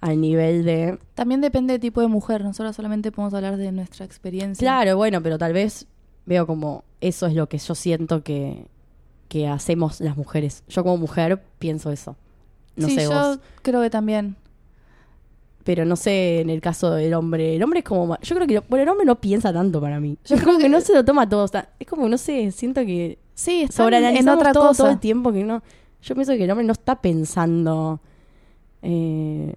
al 0.00 0.20
nivel 0.20 0.64
de... 0.64 0.98
También 1.14 1.40
depende 1.40 1.72
del 1.72 1.80
tipo 1.80 2.00
de 2.00 2.06
mujer. 2.06 2.44
Nosotros 2.44 2.74
solamente 2.76 3.12
podemos 3.12 3.34
hablar 3.34 3.56
de 3.56 3.72
nuestra 3.72 4.06
experiencia. 4.06 4.64
Claro, 4.64 4.96
bueno, 4.96 5.22
pero 5.22 5.36
tal 5.38 5.52
vez 5.52 5.86
veo 6.24 6.46
como 6.46 6.84
eso 7.00 7.26
es 7.26 7.34
lo 7.34 7.48
que 7.48 7.58
yo 7.58 7.74
siento 7.74 8.22
que, 8.22 8.66
que 9.28 9.48
hacemos 9.48 10.00
las 10.00 10.16
mujeres. 10.16 10.62
Yo 10.68 10.82
como 10.82 10.96
mujer 10.96 11.42
pienso 11.58 11.90
eso. 11.90 12.16
No 12.76 12.86
sí, 12.86 12.94
sé 12.94 13.02
yo 13.04 13.10
vos. 13.10 13.40
creo 13.62 13.82
que 13.82 13.90
también. 13.90 14.36
Pero 15.68 15.84
no 15.84 15.96
sé 15.96 16.40
en 16.40 16.48
el 16.48 16.62
caso 16.62 16.92
del 16.92 17.12
hombre. 17.12 17.54
El 17.54 17.62
hombre 17.62 17.80
es 17.80 17.84
como... 17.84 18.18
Yo 18.22 18.34
creo 18.34 18.46
que... 18.46 18.60
Bueno, 18.70 18.84
el 18.84 18.88
hombre 18.88 19.04
no 19.04 19.20
piensa 19.20 19.52
tanto 19.52 19.82
para 19.82 20.00
mí. 20.00 20.16
Yo 20.24 20.38
creo 20.38 20.56
que 20.56 20.66
no 20.66 20.80
se 20.80 20.94
lo 20.94 21.04
toma 21.04 21.28
todo. 21.28 21.44
o 21.44 21.48
sea, 21.48 21.68
es 21.78 21.86
como, 21.86 22.08
no 22.08 22.16
sé, 22.16 22.50
siento 22.52 22.80
que... 22.86 23.18
Sí, 23.34 23.64
están 23.64 23.64
en 23.64 23.72
Sobreanalizamos 23.72 24.40
otra 24.40 24.52
todo, 24.54 24.68
cosa. 24.68 24.84
todo 24.84 24.92
el 24.92 24.98
tiempo 24.98 25.30
que 25.30 25.44
no... 25.44 25.62
Yo 26.00 26.14
pienso 26.14 26.32
que 26.32 26.44
el 26.44 26.50
hombre 26.50 26.64
no 26.64 26.72
está 26.72 27.02
pensando... 27.02 28.00
eh, 28.80 29.52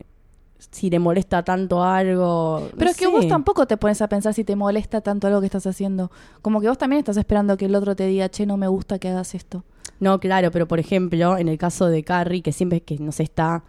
si 0.70 0.90
le 0.90 1.00
molesta 1.00 1.44
tanto 1.46 1.82
algo. 1.82 2.68
Pero 2.72 2.84
no 2.84 2.92
es 2.92 2.98
que 2.98 3.06
sé. 3.06 3.12
vos 3.12 3.30
tampoco 3.30 3.66
te 3.66 3.78
pones 3.78 4.02
a 4.02 4.10
pensar 4.10 4.34
si 4.34 4.44
te 4.44 4.58
molesta 4.58 5.00
tanto 5.00 5.28
algo 5.28 5.40
que 5.40 5.46
estás 5.46 5.66
haciendo. 5.66 6.12
Como 6.42 6.60
que 6.60 6.68
vos 6.68 6.78
también 6.78 7.00
estás 7.00 7.16
esperando 7.16 7.56
que 7.56 7.68
el 7.68 7.76
otro 7.76 7.96
te 7.96 8.06
diga, 8.06 8.28
che, 8.28 8.46
no 8.46 8.58
me 8.58 8.68
gusta 8.68 9.00
que 9.00 9.08
hagas 9.08 9.34
esto. 9.34 9.64
No, 10.02 10.20
claro, 10.20 10.52
pero 10.52 10.68
por 10.68 10.82
ejemplo, 10.82 11.38
en 11.38 11.48
el 11.48 11.58
caso 11.58 11.86
de 11.86 12.04
Carrie, 12.04 12.42
que 12.42 12.52
siempre 12.52 12.82
que 12.82 12.98
no 13.00 13.14
se 13.14 13.24
está 13.24 13.64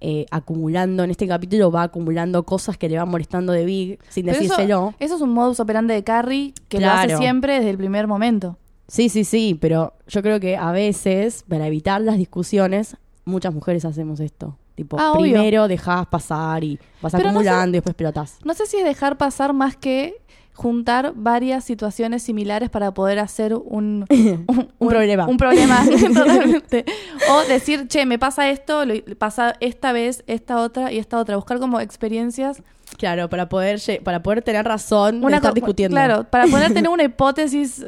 eh, 0.00 0.26
acumulando, 0.30 1.04
en 1.04 1.10
este 1.10 1.26
capítulo 1.28 1.70
va 1.70 1.82
acumulando 1.84 2.42
cosas 2.44 2.76
que 2.78 2.88
le 2.88 2.96
van 2.96 3.08
molestando 3.08 3.52
de 3.52 3.64
Big 3.64 3.98
sin 4.08 4.24
Pero 4.26 4.38
decírselo. 4.38 4.94
eso 4.98 5.16
es 5.16 5.20
un 5.20 5.30
modus 5.30 5.60
operandi 5.60 5.94
de 5.94 6.02
Carrie 6.04 6.54
que 6.68 6.80
lo 6.80 6.88
hace 6.90 7.16
siempre 7.16 7.54
desde 7.56 7.70
el 7.70 7.76
primer 7.76 8.06
momento. 8.06 8.56
Sí, 8.88 9.08
sí, 9.08 9.24
sí, 9.24 9.56
pero 9.60 9.92
yo 10.08 10.22
creo 10.22 10.40
que 10.40 10.56
a 10.56 10.72
veces, 10.72 11.44
para 11.48 11.66
evitar 11.66 12.00
las 12.00 12.16
discusiones, 12.16 12.96
muchas 13.24 13.54
mujeres 13.54 13.84
hacemos 13.84 14.18
esto. 14.20 14.56
Tipo, 14.74 14.96
Ah, 14.98 15.12
obvio. 15.12 15.34
primero 15.34 15.68
dejás 15.68 16.06
pasar 16.06 16.64
y 16.64 16.78
vas 17.02 17.12
Pero 17.12 17.24
no 17.24 17.30
acumulando 17.30 17.68
y 17.68 17.72
después 17.78 17.94
pelotás. 17.94 18.38
No 18.44 18.54
sé 18.54 18.64
si 18.66 18.78
es 18.78 18.84
dejar 18.84 19.18
pasar 19.18 19.52
más 19.52 19.76
que 19.76 20.14
juntar 20.54 21.12
varias 21.14 21.64
situaciones 21.64 22.22
similares 22.22 22.70
para 22.70 22.92
poder 22.92 23.18
hacer 23.18 23.54
un, 23.54 24.04
Un 24.78 24.88
problema. 24.88 25.26
Un 25.26 25.36
problema, 25.36 25.84
totalmente. 26.14 26.84
O 27.30 27.42
decir, 27.48 27.88
che, 27.88 28.06
me 28.06 28.18
pasa 28.18 28.48
esto, 28.50 28.84
lo 28.84 28.94
pasa 29.18 29.54
esta 29.60 29.92
vez, 29.92 30.24
esta 30.26 30.60
otra 30.60 30.92
y 30.92 30.98
esta 30.98 31.18
otra. 31.18 31.36
Buscar 31.36 31.58
como 31.58 31.80
experiencias. 31.80 32.62
Claro, 32.98 33.28
para 33.28 33.48
poder, 33.48 33.80
para 34.02 34.22
poder 34.22 34.42
tener 34.42 34.64
razón 34.64 35.20
de 35.20 35.26
Una 35.26 35.36
estar 35.36 35.54
discutiendo. 35.54 35.94
Claro, 35.94 36.24
para 36.24 36.46
poder 36.46 36.74
tener 36.74 36.90
una 36.90 37.04
hipótesis 37.04 37.86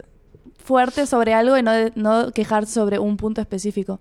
fuerte 0.62 1.07
sobre 1.07 1.35
algo 1.35 1.59
y 1.59 1.62
no, 1.62 1.73
no 1.95 2.31
quejar 2.33 2.66
sobre 2.66 2.99
un 2.99 3.16
punto 3.16 3.40
específico. 3.40 4.00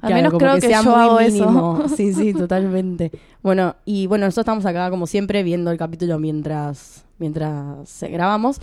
Al 0.00 0.08
Claro, 0.10 0.14
menos 0.16 0.38
creo 0.38 0.54
que, 0.54 0.60
sea 0.60 0.82
yo 0.82 0.90
muy 0.90 1.00
hago 1.00 1.18
mínimo. 1.20 1.82
eso. 1.84 1.88
Sí, 1.96 2.12
sí, 2.12 2.32
totalmente. 2.32 3.10
Bueno, 3.42 3.76
y 3.84 4.06
bueno, 4.06 4.26
nosotros 4.26 4.42
estamos 4.42 4.66
acá 4.66 4.90
como 4.90 5.06
siempre 5.06 5.42
viendo 5.42 5.70
el 5.70 5.78
capítulo 5.78 6.18
mientras, 6.18 7.04
mientras 7.18 8.02
eh, 8.02 8.08
grabamos. 8.08 8.60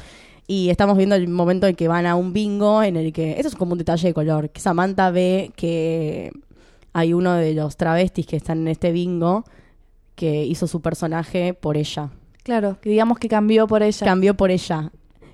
Y 0.48 0.70
estamos 0.70 0.96
viendo 0.96 1.16
el 1.16 1.28
momento 1.28 1.66
en 1.68 1.76
que 1.76 1.88
van 1.88 2.06
a 2.06 2.16
un 2.16 2.32
bingo 2.32 2.84
en 2.84 2.98
el 2.98 3.12
que... 3.12 3.32
Esto 3.32 3.48
es 3.48 3.56
como 3.56 3.72
un 3.74 3.80
detalle 3.80 4.10
de 4.10 4.14
color. 4.14 4.50
Que 4.52 4.62
Samantha 4.62 5.10
ve 5.10 5.52
que 5.56 6.32
hay 6.94 7.14
uno 7.14 7.34
de 7.34 7.54
los 7.54 7.76
travestis 7.78 8.28
que 8.28 8.36
están 8.38 8.60
en 8.60 8.68
este 8.70 8.92
bingo 8.92 9.44
que 10.14 10.46
hizo 10.46 10.68
su 10.68 10.82
personaje 10.82 11.54
por 11.54 11.78
ella. 11.78 12.12
Claro, 12.44 12.78
que 12.80 12.92
digamos 12.92 13.18
que 13.18 13.28
cambió 13.28 13.68
por 13.68 13.82
ella. 13.84 14.06
Cambió 14.06 14.36
por 14.38 14.52
ella. 14.52 14.92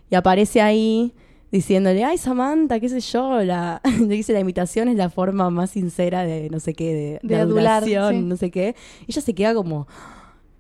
Y 0.10 0.16
aparece 0.16 0.62
ahí 0.62 1.14
diciéndole, 1.52 2.04
ay 2.04 2.18
Samantha, 2.18 2.80
qué 2.80 2.90
sé 2.90 3.00
yo, 3.02 3.42
la, 3.44 3.82
le 4.00 4.08
dice 4.16 4.34
la 4.34 4.40
imitación 4.40 4.88
es 4.88 4.96
la 4.96 5.10
forma 5.10 5.50
más 5.50 5.72
sincera 5.72 6.24
de 6.24 6.50
no 6.50 6.60
sé 6.60 6.74
qué, 6.74 6.94
de, 6.94 7.28
De 7.28 7.36
adular, 7.36 7.84
adulación, 7.84 8.14
sí. 8.16 8.22
no 8.22 8.38
sé 8.38 8.52
qué. 8.52 8.76
Y 9.08 9.12
ella 9.12 9.22
se 9.22 9.34
queda 9.34 9.54
como... 9.54 9.88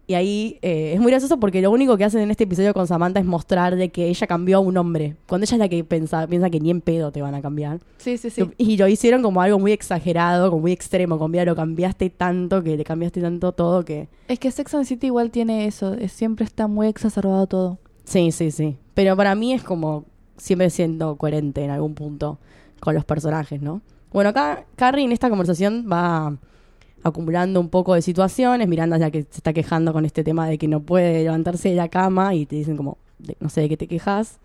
Y 0.07 0.13
ahí 0.15 0.57
eh, 0.61 0.91
es 0.95 0.99
muy 0.99 1.09
gracioso 1.09 1.39
porque 1.39 1.61
lo 1.61 1.71
único 1.71 1.95
que 1.95 2.03
hacen 2.03 2.19
en 2.19 2.31
este 2.31 2.43
episodio 2.43 2.73
con 2.73 2.85
Samantha 2.85 3.21
es 3.21 3.25
mostrar 3.25 3.77
de 3.77 3.89
que 3.89 4.07
ella 4.09 4.27
cambió 4.27 4.57
a 4.57 4.59
un 4.59 4.75
hombre. 4.75 5.15
Cuando 5.25 5.45
ella 5.45 5.55
es 5.55 5.59
la 5.59 5.69
que 5.69 5.85
piensa, 5.85 6.27
piensa 6.27 6.49
que 6.49 6.59
ni 6.59 6.69
en 6.69 6.81
pedo 6.81 7.13
te 7.13 7.21
van 7.21 7.33
a 7.33 7.41
cambiar. 7.41 7.79
Sí, 7.97 8.17
sí, 8.17 8.29
sí. 8.29 8.43
Y 8.57 8.75
lo 8.75 8.89
hicieron 8.89 9.21
como 9.21 9.41
algo 9.41 9.57
muy 9.57 9.71
exagerado, 9.71 10.49
como 10.49 10.63
muy 10.63 10.73
extremo. 10.73 11.17
Como, 11.17 11.29
mira, 11.29 11.45
lo 11.45 11.55
cambiaste 11.55 12.09
tanto, 12.09 12.61
que 12.61 12.75
le 12.75 12.83
cambiaste 12.83 13.21
tanto 13.21 13.53
todo 13.53 13.85
que... 13.85 14.09
Es 14.27 14.37
que 14.39 14.51
Sex 14.51 14.73
and 14.73 14.83
City 14.85 15.07
igual 15.07 15.31
tiene 15.31 15.65
eso. 15.65 15.93
es- 15.93 16.11
siempre 16.11 16.43
está 16.43 16.67
muy 16.67 16.87
exacerbado 16.87 17.47
todo. 17.47 17.79
Sí, 18.03 18.33
sí, 18.33 18.51
sí. 18.51 18.75
Pero 18.95 19.15
para 19.15 19.33
mí 19.35 19.53
es 19.53 19.63
como 19.63 20.03
siempre 20.37 20.69
siendo 20.69 21.15
coherente 21.15 21.63
en 21.63 21.71
algún 21.71 21.93
punto 21.93 22.39
con 22.79 22.95
los 22.95 23.05
personajes, 23.05 23.61
¿no? 23.61 23.81
Bueno, 24.11 24.31
acá 24.31 24.65
Carrie 24.75 25.05
en 25.05 25.11
esta 25.11 25.29
conversación 25.29 25.87
va 25.89 26.35
acumulando 27.03 27.59
un 27.59 27.69
poco 27.69 27.93
de 27.93 28.01
situaciones. 28.01 28.67
Miranda 28.67 28.97
la 28.97 29.11
que 29.11 29.23
se 29.23 29.37
está 29.37 29.53
quejando 29.53 29.93
con 29.93 30.05
este 30.05 30.23
tema 30.23 30.47
de 30.47 30.57
que 30.57 30.67
no 30.67 30.81
puede 30.81 31.23
levantarse 31.23 31.69
de 31.69 31.75
la 31.75 31.89
cama 31.89 32.35
y 32.35 32.45
te 32.45 32.55
dicen 32.57 32.77
como, 32.77 32.97
no 33.39 33.49
sé 33.49 33.61
de 33.61 33.69
qué 33.69 33.77
te 33.77 33.87
quejas. 33.87 34.39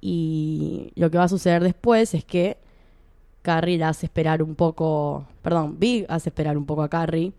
Y 0.00 0.92
lo 0.96 1.10
que 1.10 1.18
va 1.18 1.24
a 1.24 1.28
suceder 1.28 1.62
después 1.62 2.14
es 2.14 2.24
que 2.24 2.56
Carrie 3.42 3.78
la 3.78 3.90
hace 3.90 4.06
esperar 4.06 4.42
un 4.42 4.54
poco, 4.54 5.26
perdón, 5.42 5.78
Big 5.78 6.06
hace 6.08 6.28
esperar 6.30 6.56
un 6.56 6.66
poco 6.66 6.82
a 6.82 6.88
Carrie. 6.88 7.32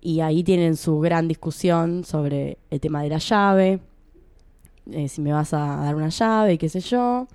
Y 0.00 0.20
ahí 0.20 0.42
tienen 0.42 0.76
su 0.76 0.98
gran 0.98 1.28
discusión 1.28 2.04
sobre 2.04 2.58
el 2.70 2.80
tema 2.80 3.02
de 3.02 3.08
la 3.08 3.18
llave, 3.18 3.80
eh, 4.90 5.08
si 5.08 5.20
me 5.20 5.32
vas 5.32 5.54
a 5.54 5.76
dar 5.76 5.94
una 5.94 6.08
llave, 6.08 6.58
qué 6.58 6.68
sé 6.68 6.80
yo. 6.80 7.28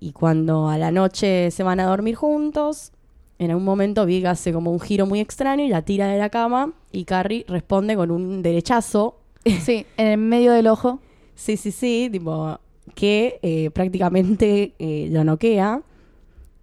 Y 0.00 0.12
cuando 0.12 0.68
a 0.68 0.78
la 0.78 0.90
noche 0.90 1.50
se 1.50 1.62
van 1.62 1.80
a 1.80 1.86
dormir 1.86 2.14
juntos, 2.14 2.92
en 3.38 3.50
algún 3.50 3.64
momento 3.64 4.06
Big 4.06 4.26
hace 4.26 4.52
como 4.52 4.70
un 4.70 4.80
giro 4.80 5.06
muy 5.06 5.20
extraño 5.20 5.64
y 5.64 5.68
la 5.68 5.82
tira 5.82 6.08
de 6.08 6.18
la 6.18 6.30
cama 6.30 6.72
y 6.92 7.04
Carrie 7.04 7.44
responde 7.48 7.96
con 7.96 8.10
un 8.10 8.42
derechazo. 8.42 9.20
Sí, 9.60 9.84
en 9.98 10.06
el 10.06 10.18
medio 10.18 10.52
del 10.52 10.66
ojo. 10.68 11.00
Sí, 11.34 11.58
sí, 11.58 11.70
sí, 11.70 12.08
tipo 12.10 12.58
que 12.94 13.40
eh, 13.42 13.70
prácticamente 13.70 14.72
eh, 14.78 15.08
lo 15.10 15.24
noquea. 15.24 15.82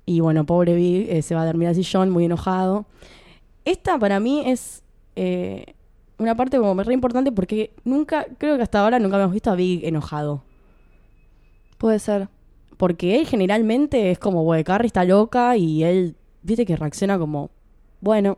Y 0.05 0.20
bueno, 0.20 0.46
pobre 0.46 0.74
Big 0.74 1.10
eh, 1.10 1.22
se 1.22 1.36
va 1.36 1.43
a 1.43 1.46
dormir 1.46 1.67
al 1.67 1.75
sillón 1.75 2.10
muy 2.10 2.25
enojado. 2.25 2.86
Esta 3.65 4.00
para 4.00 4.20
mí 4.20 4.43
es 4.46 4.81
una 6.22 6.36
parte 6.36 6.58
como 6.58 6.82
re 6.84 6.94
importante 6.94 7.32
porque 7.32 7.74
nunca, 7.84 8.25
creo 8.38 8.56
que 8.56 8.63
hasta 8.63 8.80
ahora 8.80 9.00
nunca 9.00 9.18
hemos 9.20 9.34
visto 9.34 9.51
a 9.51 9.56
Big 9.56 9.84
enojado. 9.86 10.44
Puede 11.78 12.00
ser. 12.00 12.30
Porque 12.78 13.20
él 13.20 13.28
generalmente 13.28 14.12
es 14.12 14.20
como, 14.20 14.44
güey, 14.44 14.63
Carrie 14.63 14.88
está 14.88 15.04
loca 15.04 15.58
y 15.58 15.84
él, 15.84 16.16
viste 16.44 16.66
que 16.66 16.75
reacciona 16.75 17.18
como, 17.18 17.50
bueno, 18.00 18.38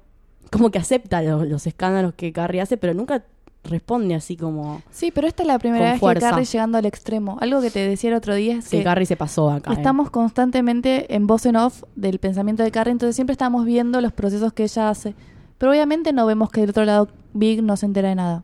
como 0.51 0.71
que 0.71 0.79
acepta 0.79 1.21
los, 1.21 1.47
los 1.47 1.67
escándalos 1.67 2.13
que 2.13 2.31
Carrie 2.31 2.61
hace, 2.61 2.77
pero 2.77 2.93
nunca 2.93 3.23
responde 3.63 4.13
así 4.15 4.35
como, 4.35 4.81
Sí, 4.91 5.11
pero 5.11 5.27
esta 5.27 5.43
es 5.43 5.47
la 5.47 5.57
primera 5.59 5.91
vez 5.91 5.99
fuerza. 5.99 6.27
que 6.27 6.31
Carrie 6.31 6.45
llegando 6.45 6.77
al 6.77 6.85
extremo. 6.85 7.37
Algo 7.39 7.61
que 7.61 7.71
te 7.71 7.87
decía 7.87 8.09
el 8.09 8.15
otro 8.17 8.35
día 8.35 8.57
es 8.57 8.65
sí, 8.65 8.77
que 8.77 8.83
Carrie 8.83 9.05
se 9.05 9.15
pasó 9.15 9.49
acá. 9.49 9.71
eh. 9.71 9.75
estamos 9.75 10.09
constantemente 10.09 11.13
en 11.15 11.27
voz 11.27 11.45
en 11.45 11.55
off 11.55 11.83
del 11.95 12.19
pensamiento 12.19 12.63
de 12.63 12.71
Carrie, 12.71 12.91
entonces 12.91 13.15
siempre 13.15 13.31
estamos 13.33 13.65
viendo 13.65 14.01
los 14.01 14.11
procesos 14.13 14.53
que 14.53 14.63
ella 14.63 14.89
hace. 14.89 15.15
Pero 15.63 15.71
obviamente 15.71 16.11
no 16.11 16.25
vemos 16.25 16.51
que 16.51 16.59
del 16.59 16.71
otro 16.71 16.83
lado 16.83 17.07
Big 17.31 17.63
no 17.63 17.77
se 17.77 17.85
entera 17.85 18.09
de 18.09 18.15
nada. 18.15 18.43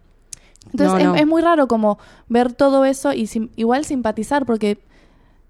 Entonces 0.71 0.87
No, 0.93 0.97
es, 0.99 1.03
no. 1.03 1.15
es 1.15 1.27
muy 1.27 1.41
raro 1.41 1.67
como 1.67 1.99
ver 2.29 2.53
todo 2.53 2.85
eso 2.85 3.11
y 3.11 3.27
sim- 3.27 3.49
igual 3.57 3.83
simpatizar 3.83 4.45
porque, 4.45 4.79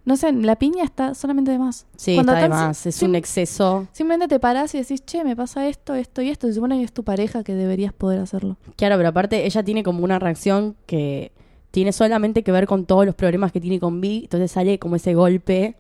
no 0.03 0.17
sé, 0.17 0.31
la 0.31 0.55
piña 0.55 0.83
está 0.83 1.13
solamente 1.13 1.51
de 1.51 1.59
más. 1.59 1.85
Sí, 1.95 2.15
Cuando 2.15 2.31
está 2.31 2.41
de 2.41 2.49
más, 2.49 2.87
es 2.87 3.03
un 3.03 3.13
exceso. 3.13 3.85
Simplemente 3.91 4.27
te 4.27 4.39
parás 4.39 4.73
y 4.73 4.79
decís, 4.79 5.05
che, 5.05 5.23
me 5.23 5.35
pasa 5.35 5.67
esto, 5.67 5.93
esto 5.93 6.23
y 6.23 6.29
esto. 6.29 6.47
Se 6.47 6.53
supone 6.53 6.79
que 6.79 6.85
es 6.85 6.91
tu 6.91 7.03
pareja 7.03 7.43
que 7.43 7.53
deberías 7.53 7.93
poder 7.93 8.19
hacerlo. 8.19 8.57
Claro, 8.75 8.97
pero 8.97 9.09
aparte 9.09 9.45
ella 9.45 9.61
tiene 9.61 9.83
como 9.83 10.03
una 10.03 10.17
reacción 10.17 10.75
que 10.87 11.31
tiene 11.69 11.91
solamente 11.91 12.41
que 12.41 12.51
ver 12.51 12.65
con 12.65 12.85
todos 12.85 13.05
los 13.05 13.13
problemas 13.13 13.51
que 13.51 13.61
tiene 13.61 13.79
con 13.79 14.01
Big, 14.01 14.23
entonces 14.23 14.49
sale 14.51 14.79
como 14.79 14.95
ese 14.95 15.13
golpe 15.13 15.75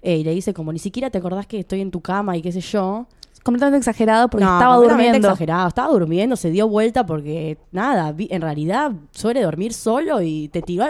eh, 0.00 0.16
y 0.16 0.24
le 0.24 0.30
dice 0.32 0.54
como, 0.54 0.72
ni 0.72 0.78
siquiera 0.78 1.10
te 1.10 1.18
acordás 1.18 1.46
que 1.46 1.58
estoy 1.58 1.82
en 1.82 1.90
tu 1.90 2.00
cama 2.00 2.38
y 2.38 2.40
qué 2.40 2.52
sé 2.52 2.62
yo. 2.62 3.06
Completamente 3.46 3.78
exagerado 3.78 4.28
porque 4.28 4.44
No, 4.44 4.54
estaba 4.58 4.76
durmiendo. 4.76 5.18
exagerado, 5.18 5.68
estaba 5.68 5.88
durmiendo, 5.92 6.34
se 6.34 6.50
dio 6.50 6.68
vuelta 6.68 7.06
porque 7.06 7.56
nada, 7.70 8.10
Vi- 8.10 8.26
en 8.32 8.42
realidad 8.42 8.90
suele 9.12 9.40
dormir 9.40 9.72
solo 9.72 10.20
y 10.20 10.48
te 10.48 10.62
tiró. 10.62 10.84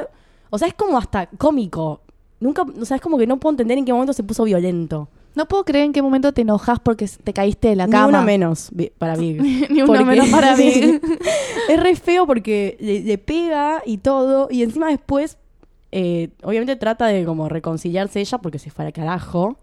O 0.49 0.57
sea, 0.57 0.67
es 0.67 0.73
como 0.75 0.97
hasta 0.97 1.27
cómico. 1.37 2.01
Nunca, 2.41 2.63
o 2.63 2.85
sea, 2.87 2.97
es 2.97 3.03
como 3.03 3.19
que 3.19 3.27
no 3.27 3.37
puedo 3.39 3.53
entender 3.53 3.77
en 3.77 3.85
qué 3.85 3.93
momento 3.93 4.15
se 4.15 4.23
puso 4.23 4.45
violento. 4.45 5.09
No 5.35 5.45
puedo 5.47 5.67
creer 5.67 5.85
en 5.85 5.93
qué 5.93 6.01
momento 6.01 6.33
te 6.33 6.41
enojas 6.41 6.81
porque 6.81 7.07
te 7.23 7.35
caíste 7.35 7.69
de 7.69 7.77
la 7.77 7.85
Ni 7.87 7.93
cama. 7.93 8.07
uno 8.09 8.23
menos 8.23 8.71
para 8.97 9.17
Big. 9.17 9.39
Ni 9.71 9.83
uno 9.83 9.87
Porque- 9.89 10.05
menos 10.07 10.29
para 10.31 10.57
mí. 10.57 10.99
es 11.69 11.83
re 11.83 11.95
feo 11.95 12.27
porque 12.27 12.79
le, 12.81 13.01
le 13.01 13.19
pega 13.19 13.83
y 13.85 13.99
todo. 13.99 14.49
Y 14.51 14.63
encima 14.63 14.89
después, 14.89 15.37
eh, 15.93 16.31
obviamente 16.43 16.75
trata 16.77 17.07
de 17.07 17.27
como 17.27 17.51
reconciliarse 17.51 18.19
ella 18.21 18.39
porque 18.39 18.59
se 18.59 18.71
fue 18.71 18.87
al 18.87 18.93
carajo. 18.95 19.59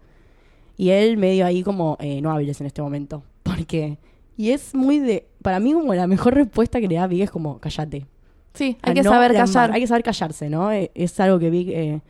Y 0.76 0.90
él 0.90 1.16
medio 1.16 1.46
ahí 1.46 1.62
como, 1.62 1.96
eh, 2.00 2.20
no 2.20 2.30
hables 2.30 2.60
en 2.60 2.66
este 2.66 2.82
momento. 2.82 3.22
Porque... 3.42 3.98
Y 4.36 4.50
es 4.50 4.74
muy 4.74 4.98
de... 4.98 5.28
Para 5.42 5.60
mí 5.60 5.72
como 5.72 5.94
la 5.94 6.06
mejor 6.08 6.34
respuesta 6.34 6.80
que 6.80 6.88
le 6.88 6.96
da 6.96 7.06
Big 7.06 7.22
es 7.22 7.30
como, 7.30 7.58
cállate. 7.60 8.06
Sí, 8.54 8.76
hay 8.82 8.90
A 8.92 8.94
que 8.94 9.02
no 9.02 9.10
saber 9.10 9.32
callar. 9.34 9.70
Hay 9.72 9.80
que 9.80 9.86
saber 9.86 10.02
callarse, 10.02 10.48
¿no? 10.50 10.72
Eh, 10.72 10.90
Es 10.94 11.18
algo 11.20 11.38
que 11.38 11.50
Big 11.50 11.70
eh, 11.70 12.00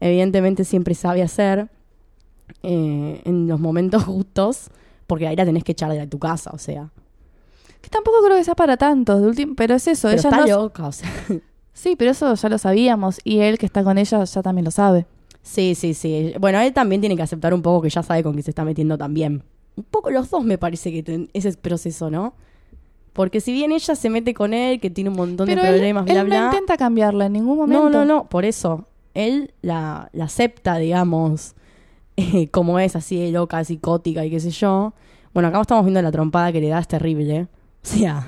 evidentemente 0.00 0.64
siempre 0.64 0.94
sabe 0.94 1.22
hacer 1.22 1.68
eh, 2.62 3.20
en 3.24 3.46
los 3.48 3.60
momentos 3.60 4.04
justos. 4.04 4.70
Porque 5.06 5.26
ahí 5.26 5.36
la 5.36 5.44
tenés 5.44 5.64
que 5.64 5.72
echar 5.72 5.90
de 5.92 6.06
tu 6.06 6.18
casa, 6.18 6.50
o 6.54 6.58
sea. 6.58 6.90
Que 7.80 7.88
tampoco 7.90 8.18
creo 8.24 8.36
que 8.36 8.44
sea 8.44 8.54
para 8.54 8.76
tanto, 8.76 9.20
de 9.20 9.28
últim- 9.30 9.54
pero 9.56 9.74
es 9.74 9.86
eso. 9.88 10.08
Pero 10.08 10.20
ella 10.20 10.28
está 10.30 10.40
no- 10.46 10.62
loca, 10.62 10.86
o 10.86 10.92
sea. 10.92 11.10
Sí, 11.72 11.94
pero 11.96 12.10
eso 12.10 12.34
ya 12.34 12.48
lo 12.48 12.58
sabíamos 12.58 13.20
y 13.22 13.38
él 13.38 13.56
que 13.56 13.64
está 13.66 13.84
con 13.84 13.98
ella 13.98 14.24
ya 14.24 14.42
también 14.42 14.64
lo 14.64 14.72
sabe. 14.72 15.06
Sí, 15.42 15.74
sí, 15.74 15.94
sí. 15.94 16.34
Bueno, 16.38 16.60
él 16.60 16.72
también 16.72 17.00
tiene 17.00 17.16
que 17.16 17.22
aceptar 17.22 17.54
un 17.54 17.62
poco 17.62 17.82
que 17.82 17.90
ya 17.90 18.02
sabe 18.02 18.22
con 18.22 18.32
quién 18.32 18.42
se 18.44 18.50
está 18.50 18.64
metiendo 18.64 18.98
también. 18.98 19.42
Un 19.76 19.84
poco 19.84 20.10
los 20.10 20.28
dos 20.30 20.44
me 20.44 20.58
parece 20.58 20.92
que 20.92 21.02
ten- 21.02 21.30
ese 21.32 21.52
proceso, 21.54 22.10
¿no? 22.10 22.34
Porque 23.12 23.40
si 23.40 23.52
bien 23.52 23.72
ella 23.72 23.94
se 23.94 24.10
mete 24.10 24.34
con 24.34 24.52
él, 24.54 24.80
que 24.80 24.90
tiene 24.90 25.10
un 25.10 25.16
montón 25.16 25.46
pero 25.46 25.62
de 25.62 25.68
problemas, 25.70 26.06
él 26.06 26.12
bla, 26.12 26.22
no 26.22 26.28
bla. 26.28 26.44
intenta 26.46 26.76
cambiarla 26.76 27.26
en 27.26 27.32
ningún 27.32 27.56
momento. 27.58 27.82
No, 27.82 27.90
no, 27.90 28.04
no, 28.04 28.28
por 28.28 28.44
eso. 28.44 28.86
Él 29.14 29.52
la, 29.62 30.10
la 30.12 30.24
acepta, 30.24 30.76
digamos, 30.78 31.54
eh, 32.16 32.48
como 32.50 32.78
es, 32.78 32.94
así 32.96 33.18
de 33.18 33.32
loca, 33.32 33.64
psicótica 33.64 34.24
y 34.24 34.30
qué 34.30 34.40
sé 34.40 34.50
yo. 34.50 34.92
Bueno, 35.34 35.48
acá 35.48 35.60
estamos 35.60 35.84
viendo 35.84 36.02
la 36.02 36.12
trompada 36.12 36.52
que 36.52 36.60
le 36.60 36.68
da, 36.68 36.78
es 36.78 36.88
terrible. 36.88 37.42
O 37.42 37.46
sea, 37.86 38.26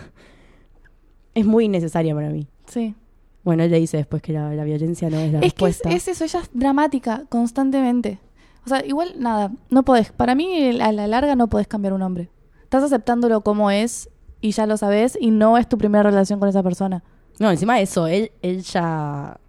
es 1.35 1.45
muy 1.47 1.67
innecesaria 1.67 2.15
para 2.15 2.31
mí. 2.31 2.47
Sí. 2.67 2.95
Bueno, 3.43 3.63
él 3.63 3.71
le 3.71 3.81
dice 3.81 3.97
después 3.97 4.21
que 4.23 4.33
la, 4.33 4.53
la 4.55 4.65
violencia 4.65 5.09
no 5.09 5.19
es 5.19 5.33
la 5.33 5.39
Es 5.41 5.55
que 5.55 5.65
es, 5.67 5.79
respuesta. 5.79 5.91
es 5.91 6.09
eso, 6.09 6.25
ella 6.25 6.41
es 6.41 6.51
dramática 6.53 7.25
constantemente. 7.29 8.19
O 8.67 8.69
sea, 8.69 8.85
igual 8.85 9.15
nada, 9.19 9.51
no 9.71 9.83
podés. 9.83 10.13
Para 10.13 10.35
mí, 10.35 10.79
a 10.81 10.93
la 10.93 11.07
larga, 11.07 11.35
no 11.35 11.49
podés 11.49 11.67
cambiar 11.67 11.95
un 11.95 12.03
hombre. 12.03 12.29
Estás 12.63 12.85
aceptándolo 12.85 13.41
como 13.41 13.71
es 13.71 14.11
y 14.43 14.53
ya 14.53 14.67
lo 14.67 14.77
sabes 14.77 15.17
y 15.21 15.31
no 15.31 15.57
es 15.59 15.69
tu 15.69 15.79
primera 15.79 16.03
relación 16.03 16.39
con 16.39 16.49
esa 16.49 16.63
persona. 16.63 17.03
No, 17.39 17.51
encima 17.51 17.77
de 17.77 17.83
eso, 17.83 18.07
él, 18.07 18.33
él 18.43 18.63
ya, 18.63 19.41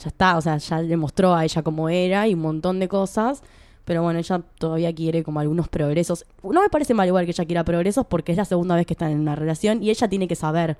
ya 0.00 0.08
está, 0.08 0.36
o 0.36 0.40
sea, 0.40 0.56
ya 0.56 0.82
le 0.82 0.96
mostró 0.96 1.34
a 1.34 1.44
ella 1.44 1.62
cómo 1.62 1.88
era 1.88 2.26
y 2.26 2.34
un 2.34 2.40
montón 2.40 2.80
de 2.80 2.88
cosas. 2.88 3.42
Pero 3.84 4.02
bueno, 4.02 4.18
ella 4.18 4.40
todavía 4.58 4.94
quiere 4.94 5.22
como 5.22 5.40
algunos 5.40 5.68
progresos. 5.68 6.24
No 6.42 6.62
me 6.62 6.70
parece 6.70 6.94
mal 6.94 7.06
igual 7.06 7.26
que 7.26 7.30
ella 7.32 7.44
quiera 7.44 7.64
progresos 7.64 8.06
porque 8.06 8.32
es 8.32 8.38
la 8.38 8.44
segunda 8.46 8.74
vez 8.76 8.86
que 8.86 8.94
están 8.94 9.10
en 9.12 9.20
una 9.20 9.36
relación 9.36 9.82
y 9.82 9.90
ella 9.90 10.08
tiene 10.08 10.26
que 10.26 10.34
saber 10.34 10.76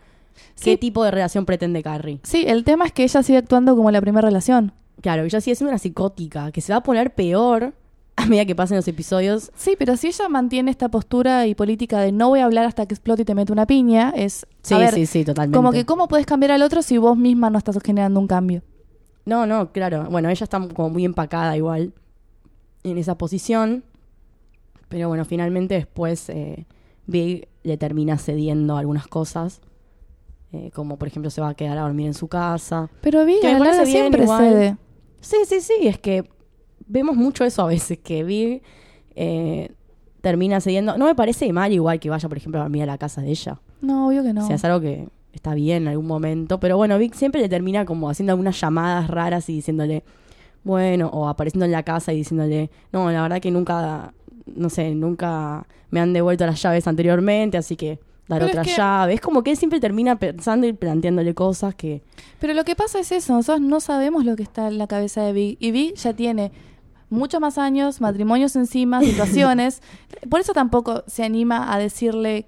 qué 0.62 0.76
tipo 0.76 1.04
de 1.04 1.10
relación 1.10 1.44
pretende 1.44 1.82
Carrie. 1.82 2.20
Sí, 2.22 2.44
el 2.46 2.64
tema 2.64 2.86
es 2.86 2.92
que 2.92 3.04
ella 3.04 3.22
sigue 3.22 3.38
actuando 3.38 3.76
como 3.76 3.90
la 3.90 4.00
primera 4.00 4.26
relación. 4.26 4.72
Claro, 5.00 5.24
ella 5.24 5.40
sigue 5.40 5.56
siendo 5.56 5.70
una 5.70 5.78
psicótica 5.78 6.52
que 6.52 6.60
se 6.60 6.72
va 6.72 6.78
a 6.78 6.82
poner 6.82 7.14
peor 7.14 7.74
a 8.16 8.26
medida 8.26 8.44
que 8.44 8.54
pasen 8.54 8.76
los 8.76 8.88
episodios. 8.88 9.50
Sí, 9.56 9.74
pero 9.78 9.96
si 9.96 10.08
ella 10.08 10.28
mantiene 10.28 10.70
esta 10.70 10.88
postura 10.88 11.46
y 11.46 11.54
política 11.54 12.00
de 12.00 12.12
no 12.12 12.28
voy 12.28 12.40
a 12.40 12.44
hablar 12.44 12.64
hasta 12.64 12.86
que 12.86 12.94
explote 12.94 13.22
y 13.22 13.24
te 13.24 13.34
mete 13.34 13.52
una 13.52 13.66
piña, 13.66 14.12
es. 14.16 14.46
Sí, 14.62 14.74
ver, 14.74 14.94
sí, 14.94 15.06
sí, 15.06 15.24
totalmente. 15.24 15.56
Como 15.56 15.72
que, 15.72 15.84
¿cómo 15.84 16.08
puedes 16.08 16.26
cambiar 16.26 16.52
al 16.52 16.62
otro 16.62 16.82
si 16.82 16.98
vos 16.98 17.16
misma 17.16 17.50
no 17.50 17.58
estás 17.58 17.76
generando 17.84 18.20
un 18.20 18.26
cambio? 18.26 18.62
No, 19.26 19.46
no, 19.46 19.72
claro. 19.72 20.06
Bueno, 20.10 20.28
ella 20.28 20.44
está 20.44 20.60
como 20.68 20.90
muy 20.90 21.04
empacada 21.04 21.56
igual 21.56 21.92
en 22.82 22.98
esa 22.98 23.16
posición. 23.18 23.84
Pero 24.88 25.08
bueno, 25.08 25.24
finalmente 25.24 25.74
después 25.74 26.28
eh, 26.28 26.66
Big 27.06 27.48
le 27.62 27.76
termina 27.76 28.18
cediendo 28.18 28.76
algunas 28.76 29.08
cosas. 29.08 29.60
Eh, 30.54 30.70
como 30.72 30.96
por 30.98 31.08
ejemplo 31.08 31.30
se 31.30 31.40
va 31.40 31.48
a 31.48 31.54
quedar 31.54 31.76
a 31.78 31.82
dormir 31.82 32.06
en 32.06 32.14
su 32.14 32.28
casa. 32.28 32.88
Pero 33.00 33.24
vi, 33.24 33.40
Que 33.40 33.48
a 33.48 33.58
la 33.58 33.84
siempre 33.84 34.22
igual. 34.22 34.38
cede. 34.44 34.76
Sí, 35.20 35.36
sí, 35.46 35.60
sí. 35.60 35.74
Es 35.88 35.98
que 35.98 36.24
vemos 36.86 37.16
mucho 37.16 37.44
eso 37.44 37.62
a 37.62 37.66
veces, 37.66 37.98
que 37.98 38.22
Big 38.24 38.62
eh, 39.16 39.70
termina 40.20 40.60
cediendo. 40.60 40.96
No 40.96 41.06
me 41.06 41.14
parece 41.14 41.52
mal 41.52 41.72
igual 41.72 41.98
que 41.98 42.10
vaya, 42.10 42.28
por 42.28 42.38
ejemplo, 42.38 42.60
a 42.60 42.64
dormir 42.64 42.82
a 42.82 42.86
la 42.86 42.98
casa 42.98 43.20
de 43.20 43.30
ella. 43.30 43.60
No, 43.80 44.08
obvio 44.08 44.22
que 44.22 44.32
no. 44.32 44.44
O 44.44 44.46
sea, 44.46 44.56
es 44.56 44.64
algo 44.64 44.80
que 44.80 45.08
está 45.32 45.54
bien 45.54 45.82
en 45.82 45.88
algún 45.88 46.06
momento. 46.06 46.60
Pero 46.60 46.76
bueno, 46.76 46.98
Vic 46.98 47.14
siempre 47.14 47.40
le 47.40 47.48
termina 47.48 47.84
como 47.84 48.08
haciendo 48.08 48.32
algunas 48.32 48.60
llamadas 48.60 49.08
raras 49.08 49.48
y 49.48 49.54
diciéndole, 49.54 50.04
bueno, 50.62 51.08
o 51.12 51.28
apareciendo 51.28 51.66
en 51.66 51.72
la 51.72 51.82
casa 51.82 52.12
y 52.12 52.16
diciéndole, 52.16 52.70
no, 52.92 53.10
la 53.10 53.22
verdad 53.22 53.40
que 53.40 53.50
nunca, 53.50 54.14
no 54.46 54.70
sé, 54.70 54.94
nunca 54.94 55.66
me 55.90 56.00
han 56.00 56.12
devuelto 56.12 56.46
las 56.46 56.60
llaves 56.62 56.86
anteriormente, 56.86 57.56
así 57.58 57.76
que 57.76 57.98
dar 58.28 58.40
Pero 58.40 58.46
es 58.46 58.50
otra 58.52 58.62
que- 58.62 58.70
llave. 58.76 59.14
Es 59.14 59.20
como 59.20 59.42
que 59.42 59.50
él 59.50 59.56
siempre 59.56 59.80
termina 59.80 60.16
pensando 60.18 60.66
y 60.66 60.72
planteándole 60.72 61.34
cosas 61.34 61.74
que... 61.74 62.02
Pero 62.40 62.54
lo 62.54 62.64
que 62.64 62.74
pasa 62.76 62.98
es 63.00 63.12
eso, 63.12 63.32
nosotros 63.34 63.60
no 63.60 63.80
sabemos 63.80 64.24
lo 64.24 64.36
que 64.36 64.42
está 64.42 64.68
en 64.68 64.78
la 64.78 64.86
cabeza 64.86 65.22
de 65.22 65.32
Big. 65.32 65.56
Y 65.60 65.70
Big 65.70 65.94
ya 65.96 66.14
tiene 66.14 66.52
muchos 67.10 67.40
más 67.40 67.58
años, 67.58 68.00
matrimonios 68.00 68.56
encima, 68.56 69.00
situaciones. 69.04 69.82
Por 70.30 70.40
eso 70.40 70.52
tampoco 70.52 71.04
se 71.06 71.24
anima 71.24 71.72
a 71.72 71.78
decirle 71.78 72.46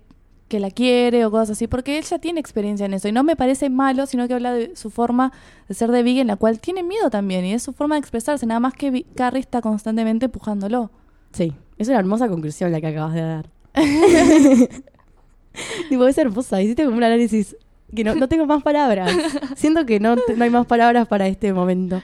que 0.48 0.60
la 0.60 0.70
quiere 0.70 1.24
o 1.24 1.30
cosas 1.32 1.50
así, 1.50 1.66
porque 1.66 1.98
él 1.98 2.04
ya 2.04 2.20
tiene 2.20 2.38
experiencia 2.38 2.86
en 2.86 2.94
eso. 2.94 3.08
Y 3.08 3.12
no 3.12 3.24
me 3.24 3.34
parece 3.34 3.68
malo, 3.68 4.06
sino 4.06 4.28
que 4.28 4.34
habla 4.34 4.52
de 4.54 4.76
su 4.76 4.90
forma 4.90 5.32
de 5.68 5.74
ser 5.74 5.90
de 5.90 6.02
Big, 6.04 6.18
en 6.18 6.28
la 6.28 6.36
cual 6.36 6.60
tiene 6.60 6.82
miedo 6.84 7.10
también. 7.10 7.44
Y 7.44 7.52
es 7.52 7.64
su 7.64 7.72
forma 7.72 7.96
de 7.96 7.98
expresarse, 8.00 8.46
nada 8.46 8.60
más 8.60 8.72
que 8.74 9.04
Carrie 9.16 9.40
está 9.40 9.60
constantemente 9.60 10.26
empujándolo. 10.26 10.90
Sí, 11.32 11.52
es 11.78 11.88
una 11.88 11.98
hermosa 11.98 12.28
conclusión 12.28 12.70
la 12.72 12.80
que 12.80 12.86
acabas 12.86 13.14
de 13.14 13.20
dar. 13.22 13.50
tipo, 15.88 16.06
es 16.06 16.18
hermosa. 16.18 16.62
Hiciste 16.62 16.84
como 16.84 16.96
un 16.96 17.04
análisis 17.04 17.56
que 17.94 18.04
no, 18.04 18.14
no 18.14 18.28
tengo 18.28 18.46
más 18.46 18.62
palabras. 18.62 19.12
Siento 19.56 19.86
que 19.86 20.00
no, 20.00 20.16
no 20.16 20.44
hay 20.44 20.50
más 20.50 20.66
palabras 20.66 21.06
para 21.08 21.26
este 21.28 21.52
momento. 21.52 22.02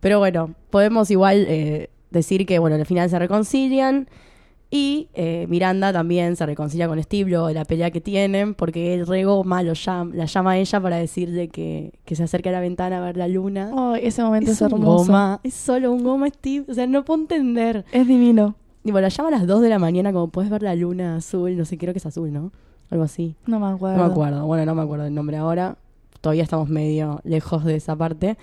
Pero 0.00 0.18
bueno, 0.18 0.54
podemos 0.70 1.10
igual 1.10 1.44
eh, 1.48 1.90
decir 2.10 2.46
que, 2.46 2.58
bueno, 2.58 2.76
al 2.76 2.86
final 2.86 3.10
se 3.10 3.18
reconcilian. 3.18 4.08
Y 4.70 5.08
eh, 5.14 5.46
Miranda 5.48 5.94
también 5.94 6.36
se 6.36 6.44
reconcilia 6.44 6.88
con 6.88 7.02
Steve 7.02 7.30
luego 7.30 7.46
de 7.46 7.54
la 7.54 7.64
pelea 7.64 7.90
que 7.90 8.02
tienen, 8.02 8.52
porque 8.52 8.92
el 8.92 9.06
rego 9.06 9.42
malo 9.42 9.72
llama, 9.72 10.14
la 10.14 10.26
llama 10.26 10.52
a 10.52 10.58
ella 10.58 10.78
para 10.78 10.96
decirle 10.96 11.48
que, 11.48 11.98
que 12.04 12.14
se 12.14 12.24
acerque 12.24 12.50
a 12.50 12.52
la 12.52 12.60
ventana 12.60 12.98
a 12.98 13.00
ver 13.00 13.16
la 13.16 13.28
luna. 13.28 13.70
Oh, 13.72 13.94
ese 13.94 14.22
momento 14.22 14.50
es, 14.50 14.60
es 14.60 14.60
un 14.60 14.72
hermoso. 14.74 15.06
goma, 15.06 15.40
es 15.42 15.54
solo 15.54 15.90
un 15.90 16.04
goma, 16.04 16.28
Steve. 16.28 16.66
O 16.68 16.74
sea, 16.74 16.86
no 16.86 17.02
puedo 17.02 17.22
entender. 17.22 17.86
Es 17.92 18.06
divino. 18.06 18.56
Digo, 18.84 19.00
la 19.00 19.08
llama 19.08 19.28
a 19.28 19.32
las 19.32 19.46
2 19.46 19.62
de 19.62 19.68
la 19.70 19.78
mañana 19.78 20.12
como 20.12 20.28
puedes 20.28 20.50
ver 20.50 20.62
la 20.62 20.74
luna 20.74 21.16
azul, 21.16 21.56
no 21.56 21.64
sé, 21.64 21.78
creo 21.78 21.94
que 21.94 21.98
es 21.98 22.06
azul, 22.06 22.30
¿no? 22.30 22.52
Algo 22.90 23.04
así. 23.04 23.36
No 23.46 23.60
me 23.60 23.66
acuerdo. 23.66 23.98
No 23.98 24.06
me 24.06 24.12
acuerdo, 24.12 24.46
bueno, 24.46 24.64
no 24.64 24.74
me 24.74 24.82
acuerdo 24.82 25.06
el 25.06 25.14
nombre 25.14 25.36
ahora. 25.36 25.76
Todavía 26.20 26.42
estamos 26.42 26.68
medio 26.68 27.20
lejos 27.24 27.64
de 27.64 27.76
esa 27.76 27.94
parte. 27.96 28.36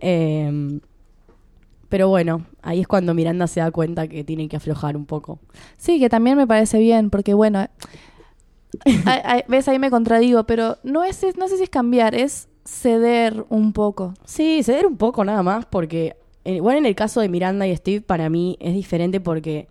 Eh, 0.00 0.80
pero 1.88 2.08
bueno, 2.08 2.44
ahí 2.62 2.80
es 2.80 2.86
cuando 2.86 3.14
Miranda 3.14 3.46
se 3.46 3.60
da 3.60 3.70
cuenta 3.70 4.08
que 4.08 4.24
tiene 4.24 4.48
que 4.48 4.56
aflojar 4.56 4.96
un 4.96 5.06
poco. 5.06 5.38
Sí, 5.78 5.98
que 5.98 6.08
también 6.08 6.36
me 6.36 6.46
parece 6.46 6.78
bien, 6.78 7.08
porque 7.08 7.32
bueno, 7.34 7.66
ves, 9.48 9.68
ahí 9.68 9.78
me 9.78 9.90
contradigo, 9.90 10.44
pero 10.44 10.76
no, 10.82 11.02
es, 11.04 11.24
no 11.38 11.48
sé 11.48 11.56
si 11.56 11.62
es 11.62 11.70
cambiar, 11.70 12.14
es 12.14 12.48
ceder 12.64 13.46
un 13.48 13.72
poco. 13.72 14.14
Sí, 14.24 14.62
ceder 14.62 14.86
un 14.86 14.98
poco 14.98 15.24
nada 15.24 15.42
más, 15.42 15.64
porque 15.64 16.16
eh, 16.44 16.56
igual 16.56 16.76
en 16.76 16.86
el 16.86 16.94
caso 16.94 17.20
de 17.20 17.30
Miranda 17.30 17.66
y 17.66 17.74
Steve, 17.74 18.02
para 18.02 18.28
mí 18.28 18.58
es 18.60 18.74
diferente 18.74 19.20
porque 19.20 19.68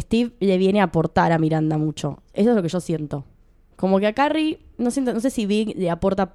Steve 0.00 0.32
le 0.40 0.58
viene 0.58 0.80
a 0.80 0.84
aportar 0.84 1.32
a 1.32 1.38
Miranda 1.38 1.78
mucho. 1.78 2.22
Eso 2.32 2.50
es 2.50 2.56
lo 2.56 2.62
que 2.62 2.68
yo 2.68 2.80
siento. 2.80 3.24
Como 3.76 3.98
que 3.98 4.06
a 4.06 4.12
Carrie, 4.12 4.58
no, 4.78 4.90
siento, 4.90 5.12
no 5.12 5.20
sé 5.20 5.30
si 5.30 5.46
Big 5.46 5.76
le 5.76 5.90
aporta 5.90 6.34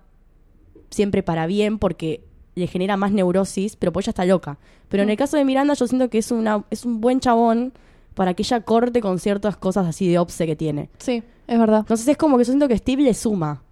siempre 0.89 1.23
para 1.23 1.47
bien 1.47 1.79
porque 1.79 2.23
le 2.55 2.67
genera 2.67 2.97
más 2.97 3.11
neurosis, 3.11 3.75
pero 3.75 3.91
pues 3.91 4.05
ella 4.05 4.11
está 4.11 4.25
loca. 4.25 4.57
Pero 4.89 5.03
en 5.03 5.09
el 5.09 5.17
caso 5.17 5.37
de 5.37 5.45
Miranda 5.45 5.73
yo 5.73 5.87
siento 5.87 6.09
que 6.09 6.17
es, 6.17 6.31
una, 6.31 6.65
es 6.69 6.85
un 6.85 7.01
buen 7.01 7.19
chabón 7.19 7.73
para 8.13 8.33
que 8.33 8.43
ella 8.43 8.61
corte 8.61 9.01
con 9.01 9.19
ciertas 9.19 9.57
cosas 9.57 9.87
así 9.87 10.07
de 10.07 10.19
obse 10.19 10.45
que 10.45 10.55
tiene. 10.55 10.89
Sí, 10.97 11.23
es 11.47 11.59
verdad. 11.59 11.79
Entonces 11.79 12.07
es 12.07 12.17
como 12.17 12.37
que 12.37 12.43
yo 12.43 12.51
siento 12.51 12.67
que 12.67 12.77
Steve 12.77 13.03
le 13.03 13.13
suma. 13.13 13.63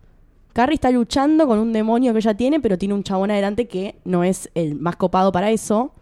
Carrie 0.54 0.76
está 0.76 0.90
luchando 0.92 1.46
con 1.46 1.60
un 1.60 1.74
demonio 1.74 2.14
que 2.14 2.20
ella 2.20 2.34
tiene, 2.34 2.60
pero 2.60 2.78
tiene 2.78 2.94
un 2.94 3.04
chabón 3.04 3.32
adelante 3.32 3.68
que 3.68 3.96
no 4.06 4.24
es 4.24 4.50
el 4.56 4.76
más 4.76 4.96
copado 4.96 5.32
para 5.32 5.52
eso. 5.52 5.94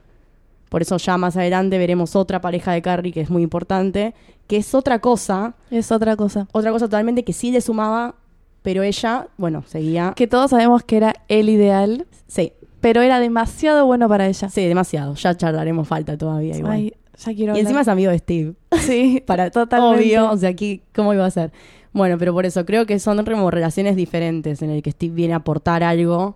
Por 0.69 0.81
eso 0.81 0.97
ya 0.97 1.17
más 1.17 1.37
adelante 1.37 1.77
veremos 1.77 2.15
otra 2.15 2.41
pareja 2.41 2.71
de 2.73 2.81
Carrie 2.81 3.11
que 3.13 3.21
es 3.21 3.29
muy 3.29 3.41
importante, 3.43 4.13
que 4.47 4.57
es 4.57 4.73
otra 4.75 4.99
cosa, 4.99 5.55
Es 5.71 5.91
otra 5.91 6.15
cosa. 6.15 6.47
otra 6.51 6.71
cosa 6.71 6.85
totalmente 6.85 7.23
que 7.23 7.33
sí 7.33 7.51
le 7.51 7.61
sumaba, 7.61 8.15
pero 8.61 8.83
ella, 8.83 9.27
bueno, 9.37 9.63
seguía... 9.67 10.13
Que 10.15 10.27
todos 10.27 10.51
sabemos 10.51 10.83
que 10.83 10.97
era 10.97 11.13
el 11.29 11.49
ideal, 11.49 12.05
Sí, 12.27 12.51
pero 12.81 13.01
era 13.01 13.19
demasiado 13.19 13.85
bueno 13.85 14.07
para 14.09 14.27
ella. 14.27 14.49
sí, 14.49 14.65
demasiado. 14.65 15.15
Ya 15.15 15.35
charlaremos 15.35 15.87
falta 15.87 16.17
todavía 16.17 16.57
igual. 16.57 16.73
Ay, 16.73 16.93
ya 17.17 17.33
quiero 17.33 17.55
y 17.55 17.59
encima 17.61 17.81
es 17.81 17.87
hablar. 17.87 17.93
amigo 17.93 18.11
de 18.11 18.19
Steve. 18.19 18.53
Sí, 18.81 19.23
para 19.25 19.49
totalmente. 19.49 19.97
obvio, 20.05 20.31
o 20.31 20.37
sea, 20.37 20.49
aquí 20.49 20.81
cómo 20.93 21.13
iba 21.13 21.25
a 21.25 21.31
ser. 21.31 21.51
Bueno, 21.93 22.17
pero 22.19 22.33
por 22.33 22.45
eso 22.45 22.65
creo 22.65 22.85
que 22.85 22.99
son 22.99 23.23
como 23.25 23.49
relaciones 23.49 23.95
diferentes 23.95 24.61
en 24.61 24.69
el 24.69 24.83
que 24.83 24.91
Steve 24.91 25.13
viene 25.15 25.33
a 25.33 25.37
aportar 25.37 25.81
algo 25.83 26.35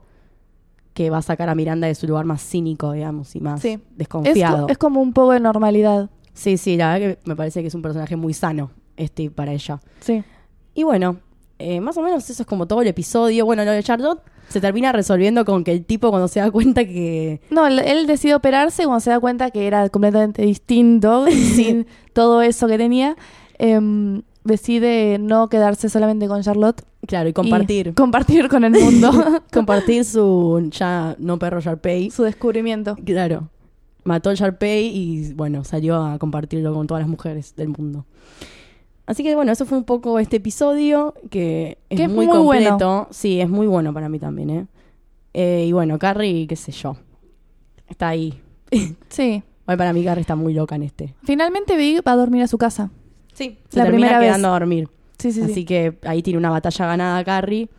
que 0.94 1.10
va 1.10 1.20
a 1.20 1.22
sacar 1.22 1.50
a 1.50 1.56
Miranda 1.56 1.88
de 1.88 1.96
su 1.96 2.06
lugar 2.08 2.26
más 2.26 2.42
cínico, 2.42 2.92
digamos, 2.92 3.36
y 3.36 3.40
más 3.40 3.62
Sí. 3.62 3.70
Es, 3.70 3.80
desconfiado. 3.98 4.66
co- 4.68 4.72
es 4.72 4.78
como 4.78 5.02
un 5.02 5.14
poco 5.14 5.32
de 5.32 5.40
normalidad. 5.40 6.10
Sí, 6.34 6.58
sí, 6.58 6.78
la 6.78 6.94
verdad 6.94 7.16
que 7.16 7.20
me 7.30 7.36
parece 7.36 7.62
que 7.62 7.68
es 7.68 7.76
un 7.76 7.82
personaje 7.82 8.16
muy 8.16 8.34
sano, 8.34 8.72
Steve, 9.00 9.32
para 9.32 9.52
ella. 9.54 9.80
Sí. 10.02 10.24
Y 10.74 10.84
bueno, 10.84 11.18
eh, 11.60 11.80
más 11.82 11.98
o 11.98 12.02
menos 12.02 12.30
eso 12.30 12.44
es 12.44 12.48
como 12.48 12.66
todo 12.68 12.82
el 12.82 12.88
episodio. 12.88 13.46
Bueno, 13.46 13.64
lo 13.66 13.72
de 13.72 13.84
Charlotte 13.84 14.22
se 14.50 14.60
termina 14.60 14.92
resolviendo 14.92 15.46
con 15.46 15.64
que 15.64 15.72
el 15.72 15.86
tipo 15.86 16.10
cuando 16.10 16.28
se 16.28 16.40
da 16.42 16.50
cuenta 16.52 16.84
que... 16.86 17.40
No, 17.52 17.68
él, 17.68 17.80
él 17.80 18.06
decide 18.08 18.36
operarse 18.36 18.84
cuando 18.84 19.00
se 19.00 19.10
da 19.12 19.20
cuenta 19.20 19.52
que 19.52 19.68
era 19.68 19.88
completamente 19.90 20.42
distinto, 20.42 21.26
sin 21.56 21.88
todo 22.14 22.42
eso 22.42 22.68
que 22.68 22.78
tenía. 22.78 23.16
em, 23.60 24.24
decide 24.44 25.20
no 25.20 25.48
quedarse 25.50 25.88
solamente 25.90 26.28
con 26.28 26.42
Charlotte. 26.42 26.82
Claro, 27.12 27.28
y 27.28 27.32
y 27.32 27.34
compartir. 27.34 27.94
compartir 27.94 28.48
con 28.48 28.64
el 28.64 28.72
mundo 28.72 29.12
compartir 29.52 30.06
su 30.06 30.70
ya 30.72 31.16
no 31.20 31.38
perro 31.38 31.60
Sharpay. 31.60 32.10
su 32.10 32.24
descubrimiento. 32.24 32.96
Claro. 33.06 33.50
Mató 34.06 34.30
al 34.30 34.38
Sharpay 34.38 34.88
y 34.88 35.34
bueno, 35.34 35.64
salió 35.66 35.98
a 36.04 36.18
compartirlo 36.18 36.74
con 36.74 36.88
todas 36.88 37.02
las 37.02 37.10
mujeres 37.10 37.54
del 37.56 37.68
mundo. 37.68 38.06
Así 39.06 39.24
que 39.24 39.36
bueno, 39.36 39.52
eso 39.52 39.66
fue 39.66 39.78
un 39.78 39.84
poco 39.84 40.20
este 40.20 40.38
episodio 40.38 41.14
que 41.30 41.78
es, 41.90 41.98
Que 41.98 42.04
es 42.06 42.10
muy, 42.10 42.28
muy 42.28 42.36
completo. 42.38 42.76
bueno. 42.78 43.08
Sí, 43.12 43.42
es 43.42 43.50
muy 43.50 43.68
bueno 43.68 43.94
para 43.94 44.08
mí 44.08 44.18
también, 44.20 44.50
¿eh? 44.50 44.66
Eh, 45.34 45.66
Y 45.68 45.72
bueno, 45.74 46.00
Carrie, 46.00 46.48
qué 46.48 46.56
sé 46.56 46.72
yo. 46.72 46.96
Está 47.88 48.08
ahí. 48.10 48.40
Sí. 49.10 49.44
Bueno, 49.66 49.78
para 49.78 49.92
mí 49.94 50.04
Carrie 50.04 50.22
está 50.22 50.36
muy 50.36 50.54
loca 50.54 50.76
en 50.76 50.84
este. 50.84 51.14
Finalmente 51.24 51.76
Big 51.76 52.02
va 52.08 52.14
a 52.14 52.16
dormir 52.16 52.42
a 52.44 52.48
su 52.48 52.58
casa. 52.58 52.90
Sí, 53.34 53.60
se 53.70 53.78
La 53.80 53.84
termina 53.86 54.08
primera 54.08 54.20
vez. 54.20 54.28
quedando 54.30 54.48
a 54.48 54.52
dormir. 54.52 54.90
Sí, 55.22 55.32
sí, 55.32 55.42
Así 55.42 55.54
sí. 55.54 55.66
que 55.66 55.98
ahí 56.04 56.22
tiene 56.22 56.38
una 56.40 56.50
batalla 56.50 56.86
ganada 56.88 57.24
Carrie. 57.24 57.70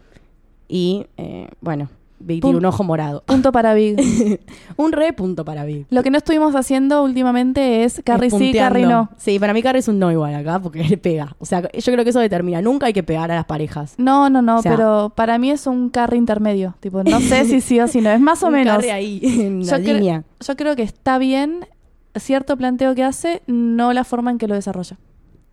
Y 0.69 1.07
eh, 1.17 1.49
bueno, 1.61 1.89
Big 2.19 2.41
tiene 2.41 2.57
un 2.57 2.65
ojo 2.65 2.85
morado. 2.85 3.23
Punto 3.27 3.53
para 3.53 3.75
Big. 3.75 3.97
un 4.77 4.93
re 4.93 5.13
punto 5.13 5.45
para 5.45 5.65
Big. 5.65 5.87
Lo 5.91 6.03
que 6.03 6.11
no 6.11 6.19
estuvimos 6.19 6.55
haciendo 6.55 7.03
últimamente 7.03 7.85
es 7.85 8.01
Carrie 8.05 8.29
Es 8.29 8.35
sí. 8.35 8.53
Carrie 8.55 8.87
no. 8.87 9.11
Sí, 9.19 9.39
para 9.39 9.53
mí 9.53 9.63
Carrie 9.63 9.81
es 9.81 9.89
un 9.89 9.99
no 9.99 10.11
igual 10.13 10.35
acá 10.35 10.61
porque 10.61 10.85
le 10.89 10.97
pega. 10.97 11.37
O 11.41 11.45
sea, 11.45 11.63
yo 11.63 11.93
creo 11.93 12.05
que 12.05 12.11
eso 12.11 12.21
determina. 12.21 12.63
Nunca 12.63 12.87
hay 12.87 12.93
que 12.93 13.03
pegar 13.03 13.31
a 13.31 13.35
las 13.35 13.45
parejas. 13.45 13.95
No, 13.99 14.31
no, 14.31 14.41
no, 14.41 14.59
O 14.59 14.63
sea- 14.63 14.75
pero 14.77 15.13
para 15.15 15.37
mí 15.39 15.51
es 15.51 15.67
un 15.67 15.91
Carrie 15.91 16.17
intermedio. 16.19 16.75
Tipo, 16.81 17.03
no 17.03 17.21
sé 17.21 17.45
si 17.47 17.61
sí 17.61 17.81
o 17.81 17.89
si 17.89 18.01
no. 18.01 18.11
Es 18.11 18.21
más 18.21 18.43
o 18.43 18.47
Un 18.47 18.53
menos. 18.53 18.77
Carrie 18.77 18.93
ahí, 18.93 19.21
en 19.23 19.67
la 19.67 19.79
Yo 19.79 19.93
línea. 19.93 20.25
Yo 20.47 20.57
creo 20.57 20.77
que 20.77 20.83
está 20.85 21.19
bien 21.19 21.67
cierto 22.15 22.57
planteo 22.57 22.95
que 22.95 23.03
hace, 23.03 23.43
no 23.47 23.93
la 23.93 24.05
forma 24.05 24.31
en 24.31 24.39
que 24.39 24.47
lo 24.47 24.55
desarrolla. 24.55 24.97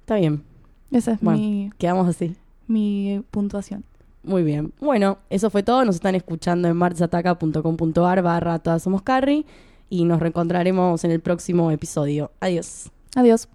Está 0.01 0.15
bien. 0.15 0.43
Esa 0.91 1.13
es 1.13 1.21
Bueno. 1.21 1.39
mi, 1.39 1.71
Quedamos 1.77 2.07
así. 2.07 2.35
mi 2.67 3.23
puntuación. 3.31 3.83
Muy 4.23 4.43
bien. 4.43 4.73
Bueno, 4.81 5.17
eso 5.29 5.49
fue 5.49 5.63
todo. 5.63 5.85
Nos 5.85 5.95
están 5.95 6.15
escuchando 6.15 6.67
en 6.67 6.75
marchataca.com.ar 6.75 8.21
barra 8.21 8.59
todas 8.59 8.83
somos 8.83 9.01
Carrie 9.01 9.45
y 9.89 10.03
nos 10.05 10.19
reencontraremos 10.19 11.03
en 11.03 11.11
el 11.11 11.19
próximo 11.21 11.71
episodio. 11.71 12.31
Adiós. 12.39 12.91
Adiós. 13.15 13.47